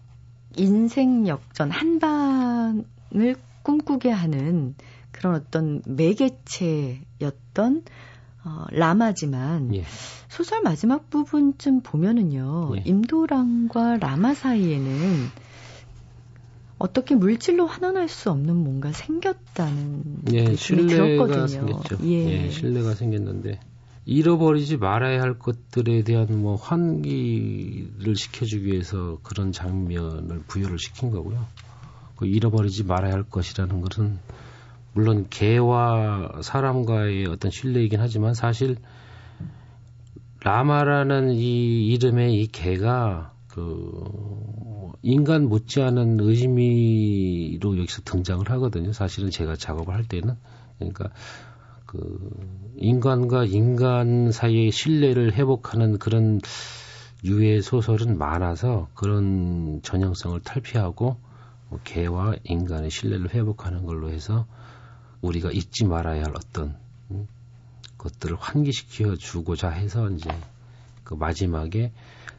인생 0.57 1.27
역전 1.27 1.71
한 1.71 1.99
방을 1.99 3.35
꿈꾸게 3.63 4.09
하는 4.11 4.75
그런 5.11 5.35
어떤 5.35 5.81
매개체였던 5.85 7.83
어, 8.43 8.65
라마지만 8.71 9.73
예. 9.75 9.85
소설 10.27 10.61
마지막 10.61 11.09
부분쯤 11.09 11.81
보면은요 11.81 12.73
예. 12.77 12.81
임도랑과 12.85 13.97
라마 13.97 14.33
사이에는 14.33 15.44
어떻게 16.77 17.15
물질로 17.15 17.67
환원할 17.67 18.09
수 18.09 18.29
없는 18.31 18.55
뭔가 18.55 18.91
생겼다는 18.91 20.03
예, 20.33 20.55
신뢰가 20.55 21.27
들었거든요. 21.27 21.47
생겼죠. 21.47 21.97
예. 22.03 22.45
예, 22.45 22.49
신뢰가 22.49 22.95
생겼는데 22.95 23.59
잃어버리지 24.05 24.77
말아야 24.77 25.21
할 25.21 25.39
것들에 25.39 26.03
대한 26.03 26.41
뭐 26.41 26.55
환기를 26.55 28.15
시켜주기 28.15 28.65
위해서 28.65 29.17
그런 29.23 29.51
장면을 29.51 30.43
부여를 30.47 30.77
시킨 30.77 31.11
거고요. 31.11 31.45
그 32.17 32.27
잃어버리지 32.27 32.83
말아야 32.83 33.13
할 33.13 33.23
것이라는 33.23 33.81
것은 33.81 34.19
물론 34.93 35.27
개와 35.29 36.41
사람과의 36.41 37.25
어떤 37.27 37.51
신뢰이긴 37.51 37.99
하지만 37.99 38.33
사실 38.33 38.77
라마라는 40.41 41.31
이 41.31 41.88
이름의 41.88 42.35
이 42.35 42.47
개가 42.47 43.33
그 43.47 44.03
인간 45.05 45.47
못지않은 45.47 46.19
의미로 46.19 47.77
여기서 47.77 48.01
등장을 48.05 48.49
하거든요. 48.49 48.91
사실은 48.91 49.29
제가 49.29 49.55
작업을 49.55 49.93
할 49.93 50.03
때는 50.07 50.35
그러니까 50.79 51.11
그 51.85 52.73
인간과 52.77 53.45
인간 53.45 54.31
사이의 54.31 54.71
신뢰를 54.71 55.33
회복하는 55.33 55.99
그런 55.99 56.41
유해 57.23 57.61
소설은 57.61 58.17
많아서 58.17 58.87
그런 58.95 59.79
전형성을 59.83 60.39
탈피하고 60.39 61.17
뭐 61.69 61.79
개와 61.83 62.33
인간의 62.43 62.89
신뢰를 62.89 63.31
회복하는 63.31 63.85
걸로 63.85 64.09
해서 64.09 64.47
우리가 65.21 65.51
잊지 65.51 65.85
말아야 65.85 66.23
할 66.23 66.33
어떤 66.35 66.77
음, 67.11 67.27
것들을 67.99 68.35
환기시켜 68.39 69.17
주고자 69.17 69.69
해서 69.69 70.09
이제 70.09 70.32
그 71.03 71.13
마지막에 71.13 71.91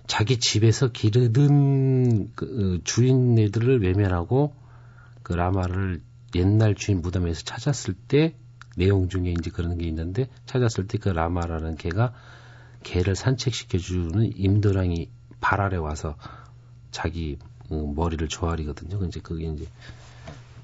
자기 0.06 0.38
집에서 0.38 0.88
기르던 0.92 2.32
그 2.34 2.78
어, 2.78 2.80
주인네들을 2.84 3.82
외면하고 3.82 4.54
그 5.22 5.32
라마를 5.32 6.00
옛날 6.34 6.74
주인 6.74 7.02
무덤에서 7.02 7.42
찾았을 7.42 7.94
때 7.94 8.34
내용 8.76 9.08
중에 9.08 9.30
이제 9.32 9.50
그런 9.50 9.78
게 9.78 9.86
있는데 9.86 10.28
찾았을 10.46 10.86
때 10.86 10.98
그 10.98 11.08
라마라는 11.08 11.76
개가 11.76 12.12
개를 12.82 13.16
산책시켜주는 13.16 14.32
임도랑이 14.36 15.08
발 15.40 15.60
아래 15.60 15.76
와서 15.76 16.16
자기 16.90 17.38
어, 17.68 17.92
머리를 17.94 18.28
조아리거든요. 18.28 19.04
이제 19.06 19.20
그게 19.20 19.46
이제 19.46 19.66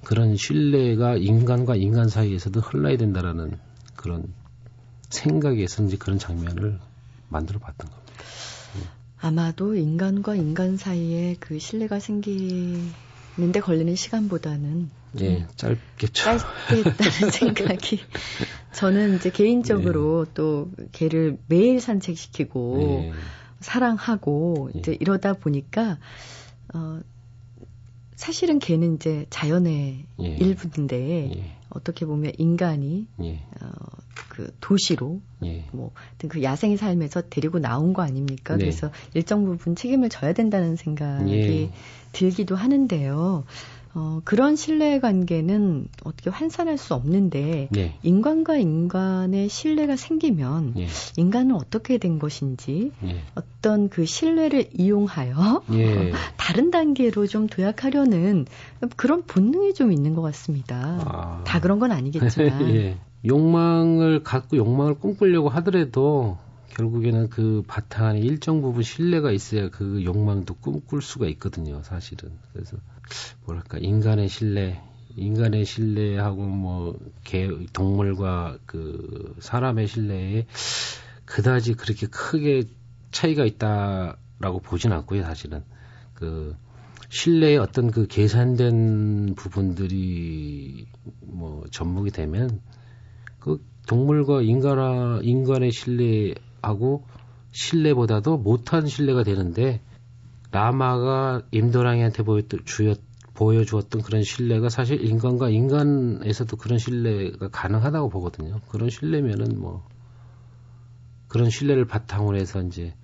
그런 0.05 0.36
신뢰가 0.36 1.16
인간과 1.16 1.76
인간 1.76 2.09
사이에서도 2.09 2.61
흘러야 2.61 2.97
된다라는 2.97 3.59
그런 3.97 4.32
생각에서 5.11 5.84
이제 5.84 5.97
그런 5.97 6.18
장면을 6.18 6.78
만들어 7.28 7.59
봤던 7.59 7.90
겁니다. 7.90 8.12
아마도 9.23 9.77
인간과 9.77 10.35
인간 10.35 10.77
사이에 10.77 11.37
그 11.39 11.61
신뢰가 11.61 12.01
생기는데 12.01 12.93
걸리는 13.62 13.95
시간보다는 13.95 14.91
네, 15.12 15.47
짧겠죠. 15.55 16.25
짧겠다는 16.25 17.31
생각이 17.31 18.01
저는 18.73 19.16
이제 19.16 19.31
개인적으로 19.31 20.25
네. 20.25 20.31
또 20.35 20.70
개를 20.91 21.39
매일 21.47 21.81
산책시키고 21.81 22.79
네. 22.79 23.12
사랑하고 23.61 24.70
예. 24.75 24.79
이제 24.81 24.97
이러다 24.99 25.35
보니까 25.35 25.99
어 26.75 27.01
사실은 28.17 28.59
걔는 28.59 28.97
이제 28.97 29.27
자연의 29.31 30.05
예. 30.21 30.25
일부인데 30.25 31.31
예. 31.37 31.57
어떻게 31.71 32.05
보면 32.07 32.33
인간이 32.39 33.07
예. 33.23 33.41
어, 33.61 33.71
그 34.29 34.55
도시로 34.61 35.21
예. 35.45 35.65
뭐 35.73 35.91
하여튼 35.95 36.29
그 36.29 36.43
야생의 36.43 36.77
삶에서 36.77 37.23
데리고 37.29 37.59
나온 37.59 37.93
거 37.93 38.03
아닙니까? 38.03 38.57
네. 38.57 38.65
그래서 38.65 38.91
일정 39.15 39.45
부분 39.45 39.77
책임을 39.77 40.09
져야 40.09 40.33
된다는 40.33 40.77
생각이 40.77 41.33
예. 41.33 41.71
들기도 42.13 42.57
하는데요. 42.57 43.45
어, 43.95 44.20
그런 44.24 44.57
신뢰 44.57 45.01
관계는 45.01 45.88
어떻게 46.05 46.30
환산할 46.30 46.78
수 46.78 46.95
없는데 46.95 47.68
네. 47.70 47.99
인간과 48.03 48.57
인간의 48.57 49.49
신뢰가 49.51 49.97
생기면 49.97 50.74
예. 50.78 50.86
인간은 51.16 51.55
어떻게 51.55 51.99
된 51.99 52.18
것인지 52.18 52.93
예. 53.05 53.22
어떤 53.34 53.90
그 53.90 54.07
신뢰를 54.07 54.70
이용하여 54.72 55.62
예. 55.72 56.12
다른 56.38 56.70
단계로 56.70 57.26
좀 57.26 57.47
도약하려는 57.49 58.47
그런 58.97 59.24
본능이 59.24 59.74
좀 59.74 59.93
있는 59.93 60.14
것 60.14 60.22
같습니다. 60.22 60.99
아. 61.05 61.45
다 61.45 61.61
그런 61.61 61.78
건 61.78 61.93
아니겠지만. 61.93 62.70
예. 62.74 62.99
욕망을 63.24 64.22
갖고 64.22 64.57
욕망을 64.57 64.95
꿈꾸려고 64.95 65.49
하더라도 65.51 66.38
결국에는 66.70 67.28
그 67.28 67.62
바탕 67.66 68.07
안에 68.07 68.20
일정 68.20 68.62
부분 68.62 68.82
신뢰가 68.82 69.30
있어야 69.30 69.68
그 69.68 70.03
욕망도 70.03 70.55
꿈꿀 70.55 71.03
수가 71.03 71.26
있거든요, 71.28 71.82
사실은. 71.82 72.32
그래서 72.53 72.78
뭐랄까 73.45 73.79
인간의 73.79 74.29
신뢰, 74.29 74.81
인간의 75.17 75.65
신뢰하고 75.65 76.43
뭐 76.43 76.99
개, 77.25 77.49
동물과 77.73 78.59
그 78.67 79.35
사람의 79.41 79.87
신뢰에 79.87 80.47
그다지 81.25 81.75
그렇게 81.75 82.07
크게 82.07 82.65
차이가 83.11 83.45
있다라고 83.45 84.61
보진 84.63 84.93
않고요, 84.93 85.23
사실은. 85.23 85.63
그 86.15 86.57
신뢰의 87.09 87.59
어떤 87.59 87.91
그 87.91 88.07
계산된 88.07 89.35
부분들이 89.37 90.87
뭐 91.21 91.65
접목이 91.71 92.11
되면 92.11 92.61
그 93.39 93.63
동물과 93.87 94.43
인간아 94.43 95.21
인간의 95.23 95.73
신뢰하고 95.73 97.05
신뢰보다도 97.51 98.39
못한 98.39 98.87
신뢰가 98.87 99.25
되는데 99.25 99.81
라마가 100.53 101.43
임도랑이한테 101.51 102.23
보여주었던 103.35 104.03
그런 104.03 104.23
신뢰가 104.23 104.69
사실 104.69 105.03
인간과 105.05 105.49
인간에서도 105.49 106.57
그런 106.57 106.79
신뢰가 106.79 107.49
가능하다고 107.49 108.11
보거든요. 108.11 108.61
그런 108.69 108.91
신뢰면은 108.91 109.59
뭐 109.59 109.89
그런 111.27 111.49
신뢰를 111.49 111.87
바탕으로 111.87 112.37
해서 112.37 112.63
이제 112.63 112.95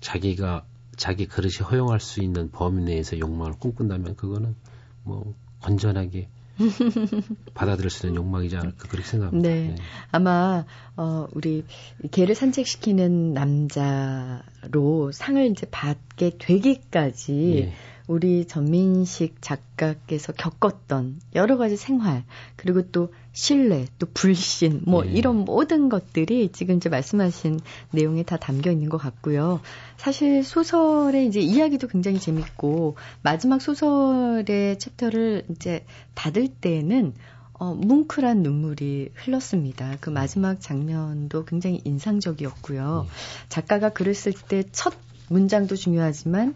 자기가 0.00 0.64
자기 0.96 1.26
그릇이 1.26 1.56
허용할 1.70 2.00
수 2.00 2.22
있는 2.22 2.50
범위 2.50 2.82
내에서 2.84 3.18
욕망을 3.18 3.52
꿈꾼다면 3.58 4.16
그거는 4.16 4.56
뭐 5.04 5.34
건전하게 5.60 6.30
받아들일 7.54 7.90
수 7.90 8.06
있는 8.06 8.20
욕망이지 8.20 8.56
않을까 8.56 8.88
그렇게 8.88 9.06
생각합니다. 9.06 9.48
네. 9.48 9.74
아마 10.10 10.64
어 10.96 11.26
우리 11.32 11.64
개를 12.10 12.34
산책시키는 12.34 13.32
남자로 13.32 15.12
상을 15.12 15.44
이제 15.46 15.66
받게 15.70 16.32
되기까지 16.38 17.56
예. 17.56 17.72
우리 18.06 18.44
전민식 18.46 19.40
작가께서 19.40 20.32
겪었던 20.32 21.20
여러 21.36 21.56
가지 21.56 21.76
생활 21.76 22.24
그리고 22.56 22.82
또 22.90 23.12
신뢰 23.32 23.86
또 23.98 24.06
불신 24.12 24.82
뭐 24.86 25.06
예. 25.06 25.10
이런 25.10 25.44
모든 25.44 25.88
것들이 25.88 26.50
지금 26.52 26.76
이제 26.76 26.88
말씀하신 26.88 27.60
내용에 27.92 28.22
다 28.22 28.36
담겨 28.36 28.70
있는 28.70 28.88
것 28.88 28.98
같고요. 28.98 29.60
사실 29.96 30.42
소설의 30.42 31.26
이제 31.26 31.40
이야기도 31.40 31.86
굉장히 31.88 32.18
재밌고 32.18 32.96
마지막 33.22 33.60
소설의 33.60 34.78
챕터를 34.78 35.44
이제 35.50 35.84
닫을 36.14 36.48
때에는 36.48 37.14
어, 37.52 37.74
뭉클한 37.74 38.42
눈물이 38.42 39.10
흘렀습니다. 39.14 39.96
그 40.00 40.08
마지막 40.08 40.60
장면도 40.60 41.44
굉장히 41.44 41.80
인상적이었고요. 41.84 43.06
작가가 43.48 43.90
글을 43.90 44.14
쓸 44.14 44.32
때 44.32 44.64
첫 44.72 44.94
문장도 45.30 45.76
중요하지만 45.76 46.54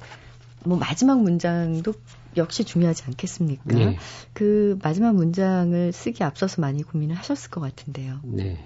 뭐 0.65 0.79
마지막 0.79 1.23
문장도 1.23 1.93
역시 2.37 2.65
중요하지 2.65 3.05
않겠습니까? 3.07 3.63
네. 3.67 3.97
그 4.33 4.79
마지막 4.83 5.15
문장을 5.15 5.93
쓰기 5.93 6.25
앞서서 6.25 6.61
많이 6.61 6.83
고민을 6.83 7.17
하셨을 7.17 7.51
것 7.51 7.61
같은데요. 7.61 8.21
네. 8.25 8.59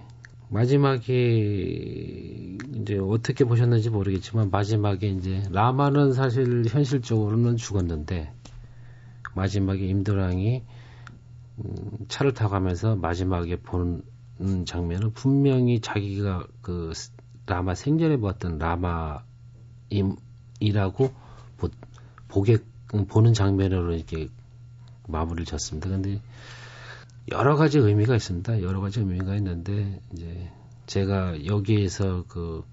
마지막에 0.51 2.57
이제 2.74 2.99
어떻게 2.99 3.44
보셨는지 3.44 3.90
모르겠지만 3.90 4.51
마지막에 4.51 5.09
이제 5.09 5.42
라마는 5.51 6.14
사실 6.14 6.64
현실적으로는 6.66 7.57
죽었는데 7.57 8.32
마지막에 9.34 9.86
임도랑이 9.86 10.62
음, 11.59 11.74
차를 12.09 12.32
타고 12.32 12.53
가면서 12.53 12.96
마지막에 12.96 13.57
보는 13.57 14.64
장면은 14.64 15.12
분명히 15.12 15.80
자기가 15.80 16.46
그 16.62 16.92
라마 17.44 17.74
생전에 17.74 18.16
보았던 18.16 18.59
라마임이라고 18.59 19.22
보, 22.29 22.43
보게 22.43 22.59
보는 23.09 23.35
장면으로 23.35 23.95
이렇게 23.95 24.29
마무리를 25.09 25.45
졌습니다. 25.47 25.89
근데 25.89 26.20
여러 27.31 27.57
가지 27.57 27.79
의미가 27.79 28.16
있습니다. 28.16 28.62
여러 28.62 28.81
가지 28.81 29.01
의미가 29.01 29.37
있는데 29.37 30.01
이제 30.12 30.51
제가 30.87 31.45
여기에서 31.45 32.24
그 32.29 32.64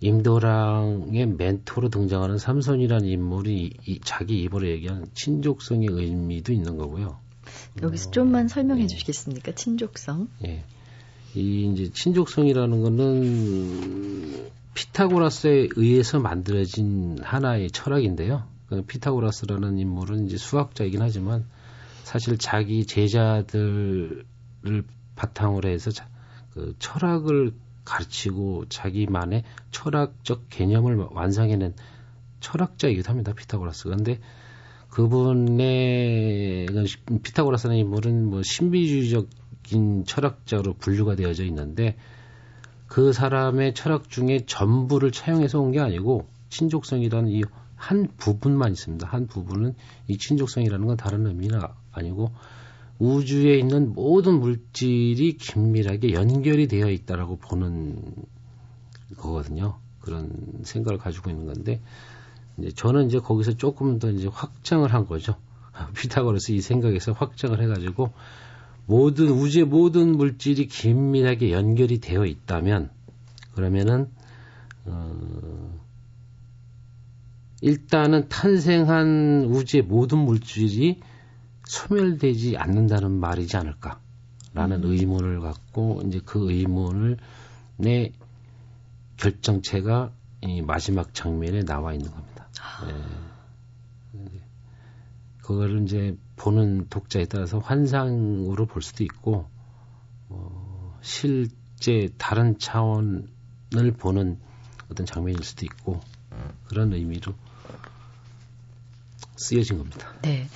임도랑의 0.00 1.26
멘토로 1.26 1.88
등장하는 1.88 2.38
삼손이라는 2.38 3.06
인물이 3.08 3.72
이, 3.86 4.00
자기 4.04 4.42
입으로 4.42 4.68
얘기한 4.68 5.08
친족성의 5.14 5.88
의미도 5.90 6.52
있는 6.52 6.76
거고요. 6.76 7.18
여기서 7.82 8.10
좀만 8.12 8.46
설명해 8.46 8.84
예. 8.84 8.86
주시겠습니까? 8.86 9.52
친족성. 9.52 10.28
예. 10.44 10.64
이 11.34 11.70
이제 11.72 11.90
친족성이라는 11.92 12.82
거는 12.82 14.50
피타고라스에 14.78 15.70
의해서 15.74 16.20
만들어진 16.20 17.18
하나의 17.20 17.72
철학인데요. 17.72 18.44
그 18.68 18.82
피타고라스라는 18.82 19.76
인물은 19.76 20.26
이제 20.26 20.36
수학자이긴 20.36 21.02
하지만 21.02 21.46
사실 22.04 22.38
자기 22.38 22.86
제자들을 22.86 24.24
바탕으로 25.16 25.68
해서 25.68 25.90
자, 25.90 26.08
그 26.50 26.76
철학을 26.78 27.54
가르치고 27.84 28.66
자기만의 28.68 29.42
철학적 29.72 30.44
개념을 30.48 31.08
완성해낸 31.10 31.74
철학자이기도 32.38 33.10
합니다. 33.10 33.32
피타고라스가. 33.32 33.96
근데 33.96 34.20
그분의 34.90 36.68
피타고라스라는 37.24 37.80
인물은 37.80 38.26
뭐 38.30 38.42
신비주의적인 38.44 40.04
철학자로 40.06 40.74
분류가 40.74 41.16
되어져 41.16 41.44
있는데 41.46 41.96
그 42.88 43.12
사람의 43.12 43.74
철학 43.74 44.08
중에 44.10 44.44
전부를 44.46 45.12
차용해서 45.12 45.60
온 45.60 45.72
게 45.72 45.80
아니고 45.80 46.26
친족성이라는 46.50 47.30
이 47.30 47.42
한 47.78 48.08
부분만 48.16 48.72
있습니다. 48.72 49.06
한 49.06 49.28
부분은 49.28 49.74
이 50.08 50.18
친족성이라는 50.18 50.86
건 50.86 50.96
다른 50.96 51.26
의미는 51.26 51.60
아니고 51.92 52.32
우주에 52.98 53.56
있는 53.56 53.94
모든 53.94 54.40
물질이 54.40 55.36
긴밀하게 55.36 56.12
연결이 56.12 56.66
되어 56.66 56.90
있다라고 56.90 57.36
보는 57.38 58.02
거거든요. 59.16 59.78
그런 60.00 60.32
생각을 60.64 60.98
가지고 60.98 61.30
있는 61.30 61.46
건데 61.46 61.80
이제 62.58 62.72
저는 62.72 63.06
이제 63.06 63.20
거기서 63.20 63.52
조금 63.52 64.00
더 64.00 64.10
이제 64.10 64.26
확장을 64.26 64.92
한 64.92 65.06
거죠. 65.06 65.36
피타고라스 65.96 66.50
이 66.52 66.60
생각에서 66.60 67.12
확장을 67.12 67.62
해가지고 67.62 68.12
모든 68.88 69.28
우주의 69.28 69.66
모든 69.66 70.16
물질이 70.16 70.66
긴밀하게 70.66 71.52
연결이 71.52 72.00
되어 72.00 72.24
있다면 72.24 72.88
그러면은 73.54 74.10
어, 74.86 75.78
일단은 77.60 78.30
탄생한 78.30 79.44
우주의 79.50 79.82
모든 79.82 80.16
물질이 80.20 81.00
소멸되지 81.66 82.56
않는다는 82.56 83.12
말이지 83.12 83.58
않을까라는 83.58 84.84
음. 84.84 84.90
의문을 84.90 85.40
갖고 85.40 86.00
이제 86.06 86.22
그 86.24 86.50
의문을 86.50 87.18
내 87.76 88.10
결정체가 89.18 90.12
이 90.40 90.62
마지막 90.62 91.12
장면에 91.12 91.62
나와 91.62 91.92
있는 91.92 92.10
겁니다. 92.10 92.48
예. 92.86 94.22
이제 94.22 94.40
그거를 95.42 95.82
이제 95.82 96.16
보는 96.38 96.86
독자에 96.88 97.26
따라서 97.26 97.58
환상으로 97.58 98.66
볼 98.66 98.82
수도 98.82 99.04
있고 99.04 99.46
어, 100.28 100.98
실제 101.02 102.08
다른 102.16 102.58
차원을 102.58 103.92
보는 103.98 104.38
어떤 104.90 105.06
장면일 105.06 105.42
수도 105.44 105.66
있고 105.66 106.00
그런 106.68 106.92
의미로 106.92 107.34
쓰여진 109.36 109.78
겁니다. 109.78 110.12
네. 110.22 110.46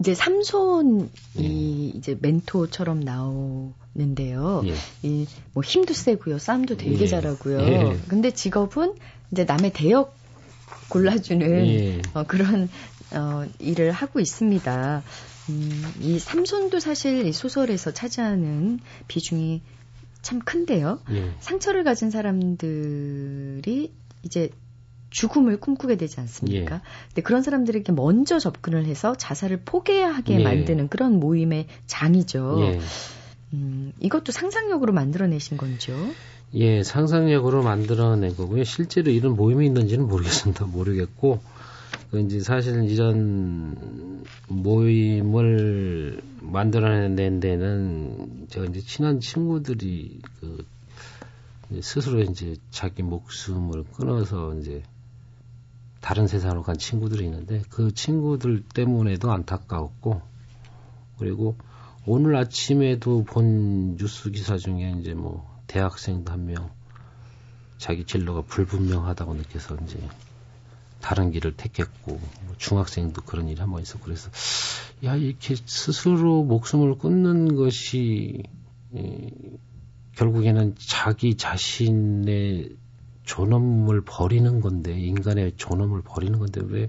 이제 0.00 0.14
삼손이 0.14 1.08
예. 1.38 1.42
이제 1.44 2.16
멘토처럼 2.20 3.00
나오는데요. 3.00 4.62
예. 4.66 4.74
이뭐 5.02 5.62
힘도 5.64 5.94
세고요, 5.94 6.38
싸움도 6.38 6.76
되게 6.76 7.00
예. 7.00 7.06
잘하고요. 7.06 7.60
예. 7.60 7.98
근데 8.08 8.32
직업은 8.32 8.94
이제 9.30 9.44
남의 9.44 9.72
대역 9.72 10.16
골라주는 10.88 11.66
예. 11.66 12.02
어, 12.14 12.24
그런 12.24 12.68
어, 13.12 13.46
일을 13.58 13.92
하고 13.92 14.20
있습니다. 14.20 15.02
음, 15.50 15.92
이 16.00 16.18
삼손도 16.18 16.80
사실 16.80 17.26
이 17.26 17.32
소설에서 17.32 17.92
차지하는 17.92 18.80
비중이 19.08 19.62
참 20.22 20.40
큰데요. 20.40 21.00
예. 21.10 21.32
상처를 21.40 21.84
가진 21.84 22.10
사람들이 22.10 23.92
이제 24.22 24.50
죽음을 25.10 25.60
꿈꾸게 25.60 25.96
되지 25.96 26.18
않습니까? 26.20 26.76
예. 26.76 26.80
근데 27.08 27.22
그런 27.22 27.42
사람들에게 27.42 27.92
먼저 27.92 28.38
접근을 28.38 28.86
해서 28.86 29.14
자살을 29.14 29.60
포기하게 29.64 30.40
예. 30.40 30.42
만드는 30.42 30.88
그런 30.88 31.20
모임의 31.20 31.66
장이죠. 31.86 32.58
예. 32.62 32.80
음, 33.52 33.92
이것도 34.00 34.32
상상력으로 34.32 34.92
만들어내신 34.92 35.56
건죠? 35.56 35.92
예, 36.54 36.82
상상력으로 36.82 37.62
만들어낸 37.62 38.34
거고요. 38.36 38.64
실제로 38.64 39.10
이런 39.10 39.36
모임이 39.36 39.66
있는지는 39.66 40.06
모르겠습니다. 40.08 40.66
모르겠고, 40.66 41.40
그 41.40 41.53
이제 42.18 42.40
사실 42.40 42.84
이런 42.84 44.24
모임을 44.48 46.22
만들어낸 46.40 47.40
데는 47.40 48.46
제가 48.48 48.66
이제 48.66 48.80
친한 48.80 49.20
친구들이 49.20 50.20
그 50.40 50.64
스스로 51.80 52.20
이제 52.20 52.56
자기 52.70 53.02
목숨을 53.02 53.84
끊어서 53.84 54.54
이제 54.54 54.82
다른 56.00 56.26
세상으로 56.26 56.62
간 56.62 56.76
친구들이 56.76 57.24
있는데 57.24 57.62
그 57.70 57.92
친구들 57.92 58.62
때문에도 58.74 59.32
안타까웠고 59.32 60.20
그리고 61.18 61.56
오늘 62.06 62.36
아침에도 62.36 63.24
본 63.24 63.96
뉴스 63.96 64.30
기사 64.30 64.56
중에 64.58 64.94
이제 65.00 65.14
뭐 65.14 65.48
대학생도 65.66 66.30
한 66.30 66.46
명 66.46 66.70
자기 67.78 68.04
진로가 68.04 68.42
불분명하다고 68.42 69.34
느껴서 69.34 69.76
이제 69.84 69.98
다른 71.04 71.30
길을 71.30 71.52
택했고 71.54 72.12
뭐 72.12 72.54
중학생도 72.56 73.22
그런 73.22 73.48
일이 73.48 73.60
한 73.60 73.70
번 73.70 73.82
있었고 73.82 74.04
그래서 74.06 74.30
야 75.04 75.14
이렇게 75.16 75.54
스스로 75.66 76.42
목숨을 76.44 76.96
끊는 76.96 77.56
것이 77.56 78.42
에, 78.96 79.30
결국에는 80.16 80.76
자기 80.78 81.34
자신의 81.36 82.74
존엄을 83.24 84.00
버리는 84.06 84.62
건데 84.62 84.98
인간의 84.98 85.52
존엄을 85.58 86.00
버리는 86.02 86.38
건데 86.38 86.62
왜 86.64 86.86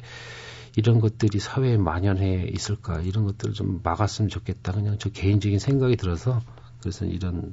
이런 0.77 1.01
것들이 1.01 1.39
사회에 1.39 1.75
만연해 1.75 2.47
있을까 2.53 3.01
이런 3.01 3.25
것들을 3.25 3.53
좀 3.53 3.81
막았으면 3.83 4.29
좋겠다 4.29 4.71
그냥 4.71 4.95
저 4.97 5.09
개인적인 5.09 5.59
생각이 5.59 5.97
들어서 5.97 6.41
그래서 6.79 7.03
이런 7.03 7.51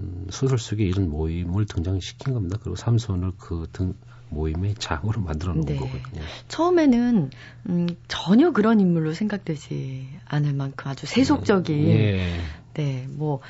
음, 0.00 0.26
소설 0.30 0.58
속에 0.58 0.84
이런 0.84 1.08
모임을 1.08 1.66
등장시킨 1.66 2.34
겁니다. 2.34 2.58
그리고 2.60 2.74
삼손을 2.74 3.32
그 3.38 3.66
등 3.72 3.94
모임의 4.30 4.74
장으로 4.78 5.20
만들어 5.20 5.54
놓은 5.54 5.64
네. 5.64 5.76
거거든요. 5.76 6.22
처음에는 6.48 7.30
음, 7.68 7.88
전혀 8.08 8.52
그런 8.52 8.80
인물로 8.80 9.14
생각되지 9.14 10.08
않을 10.26 10.52
만큼 10.54 10.90
아주 10.90 11.06
세속적인 11.06 11.84
네, 11.86 12.40
네 12.74 13.06
뭐 13.16 13.40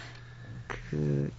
그 0.68 1.30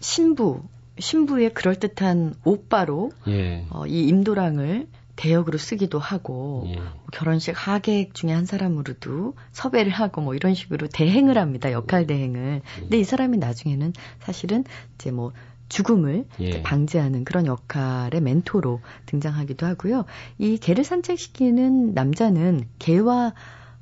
신부 0.00 0.62
신부의 0.98 1.54
그럴듯한 1.54 2.34
오빠로 2.44 3.12
예. 3.28 3.66
어, 3.70 3.86
이 3.86 4.08
임도랑을 4.08 4.88
대역으로 5.16 5.58
쓰기도 5.58 5.98
하고 5.98 6.64
예. 6.68 6.76
뭐 6.76 6.92
결혼식 7.12 7.52
하객 7.56 8.14
중에 8.14 8.32
한 8.32 8.46
사람으로도 8.46 9.34
섭외를 9.52 9.92
하고 9.92 10.20
뭐 10.20 10.34
이런 10.34 10.54
식으로 10.54 10.88
대행을 10.88 11.38
합니다 11.38 11.72
역할 11.72 12.06
대행을 12.06 12.62
예. 12.64 12.80
근데 12.80 12.98
이 12.98 13.04
사람이 13.04 13.38
나중에는 13.38 13.92
사실은 14.20 14.64
이제 14.94 15.10
뭐 15.10 15.32
죽음을 15.68 16.26
예. 16.40 16.62
방지하는 16.62 17.24
그런 17.24 17.46
역할의 17.46 18.20
멘토로 18.20 18.80
등장하기도 19.06 19.66
하고요 19.66 20.04
이 20.38 20.58
개를 20.58 20.84
산책시키는 20.84 21.94
남자는 21.94 22.68
개와 22.78 23.34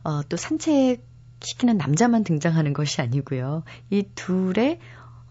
어, 0.04 0.22
또 0.28 0.36
산책시키는 0.36 1.76
남자만 1.76 2.24
등장하는 2.24 2.72
것이 2.72 3.00
아니고요 3.00 3.62
이 3.90 4.04
둘의 4.14 4.78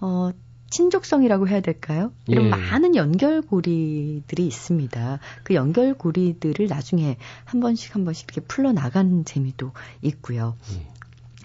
어, 0.02 0.32
친족성이라고 0.70 1.48
해야 1.48 1.62
될까요? 1.62 2.12
이런 2.28 2.46
예. 2.46 2.50
많은 2.50 2.96
연결고리들이 2.96 4.46
있습니다. 4.46 5.20
그 5.44 5.54
연결고리들을 5.54 6.68
나중에 6.68 7.18
한 7.46 7.62
번씩 7.62 7.96
한 7.96 8.04
번씩 8.04 8.26
이렇게 8.26 8.42
풀러나가는 8.46 9.24
재미도 9.24 9.72
있고요. 10.02 10.58
예. 10.74 10.88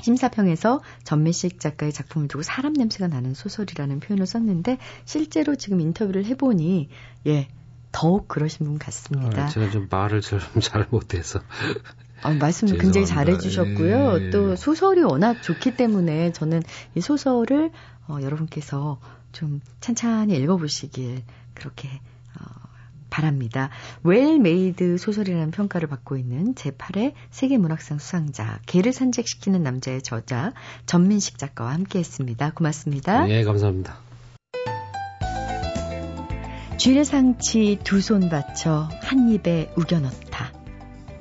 심사평에서 0.02 0.80
전미식 1.04 1.60
작가의 1.60 1.92
작품을 1.92 2.28
두고 2.28 2.42
사람 2.42 2.72
냄새가 2.72 3.08
나는 3.08 3.34
소설이라는 3.34 4.00
표현을 4.00 4.26
썼는데 4.26 4.78
실제로 5.04 5.56
지금 5.56 5.80
인터뷰를 5.80 6.24
해보니 6.24 6.88
예 7.26 7.48
더욱 7.92 8.28
그러신 8.28 8.66
분 8.66 8.78
같습니다. 8.78 9.44
아, 9.44 9.48
제가 9.48 9.70
좀 9.70 9.88
말을 9.90 10.20
좀 10.20 10.38
잘 10.60 10.86
못해서. 10.90 11.40
아, 12.22 12.32
말씀을 12.32 12.78
굉장히 12.78 13.06
잘해주셨고요. 13.06 14.26
예. 14.26 14.30
또 14.30 14.54
소설이 14.54 15.02
워낙 15.02 15.42
좋기 15.42 15.76
때문에 15.76 16.32
저는 16.32 16.62
이 16.94 17.00
소설을 17.00 17.70
어, 18.08 18.18
여러분께서 18.20 19.00
좀 19.32 19.60
찬찬히 19.80 20.36
읽어보시길 20.36 21.22
그렇게 21.54 21.88
어, 21.88 22.00
바랍니다. 23.10 23.70
well-made 24.04 24.96
소설이라는 24.98 25.50
평가를 25.50 25.88
받고 25.88 26.16
있는 26.16 26.54
제8회 26.54 27.12
세계문학상 27.30 27.98
수상자 27.98 28.58
개를 28.66 28.92
산책시키는 28.92 29.62
남자의 29.62 30.02
저자 30.02 30.52
전민식 30.86 31.38
작가와 31.38 31.72
함께했습니다. 31.74 32.52
고맙습니다. 32.54 33.26
네, 33.26 33.44
감사합니다. 33.44 33.98
쥘상치 36.78 37.78
두 37.84 37.98
손 38.00 38.30
받쳐 38.30 38.88
한 39.02 39.28
입에 39.28 39.70
우겨 39.76 40.00
넣다. 40.00 40.52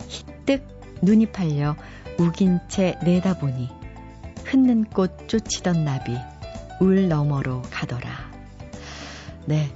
희뜩 0.08 0.64
눈이 1.02 1.32
팔려 1.34 1.76
우긴 2.18 2.60
채 2.70 2.98
내다보니 3.04 3.70
흩는 4.46 4.86
꽃 4.86 5.28
쫓이던 5.28 5.84
나비 5.84 6.16
울 6.80 7.10
너머로 7.10 7.62
가더라. 7.70 8.10
네. 9.46 9.70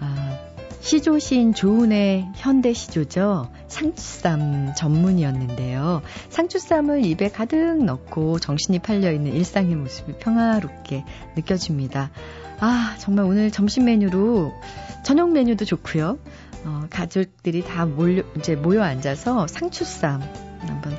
아, 0.00 0.38
시조 0.80 1.18
시인 1.18 1.52
조은의 1.52 2.28
현대 2.34 2.72
시조죠. 2.72 3.50
상추쌈 3.66 4.74
전문이었는데요. 4.76 6.02
상추쌈을 6.30 7.04
입에 7.04 7.28
가득 7.28 7.84
넣고 7.84 8.38
정신이 8.38 8.78
팔려 8.78 9.12
있는 9.12 9.34
일상의 9.34 9.76
모습이 9.76 10.14
평화롭게 10.14 11.04
느껴집니다. 11.36 12.10
아, 12.60 12.96
정말 12.98 13.26
오늘 13.26 13.50
점심 13.50 13.84
메뉴로 13.84 14.52
저녁 15.04 15.30
메뉴도 15.32 15.64
좋고요. 15.64 16.18
어, 16.64 16.86
가족들이 16.90 17.64
다 17.64 17.86
몰려 17.86 18.22
이제 18.36 18.56
모여 18.56 18.82
앉아서 18.82 19.46
상추쌈 19.46 20.22
한번 20.60 20.96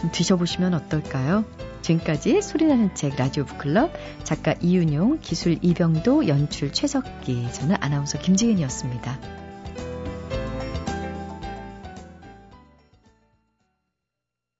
좀 0.00 0.10
드셔보시면 0.12 0.74
어떨까요? 0.74 1.44
지금까지 1.90 2.42
소리나는 2.42 2.94
책 2.94 3.16
라디오 3.16 3.44
북클럽 3.44 3.92
작가 4.22 4.54
이윤용, 4.60 5.18
기술 5.20 5.58
이병도, 5.60 6.28
연출 6.28 6.72
최석기, 6.72 7.52
저는 7.52 7.76
아나운서 7.80 8.18
김지은이었습니다. 8.18 9.39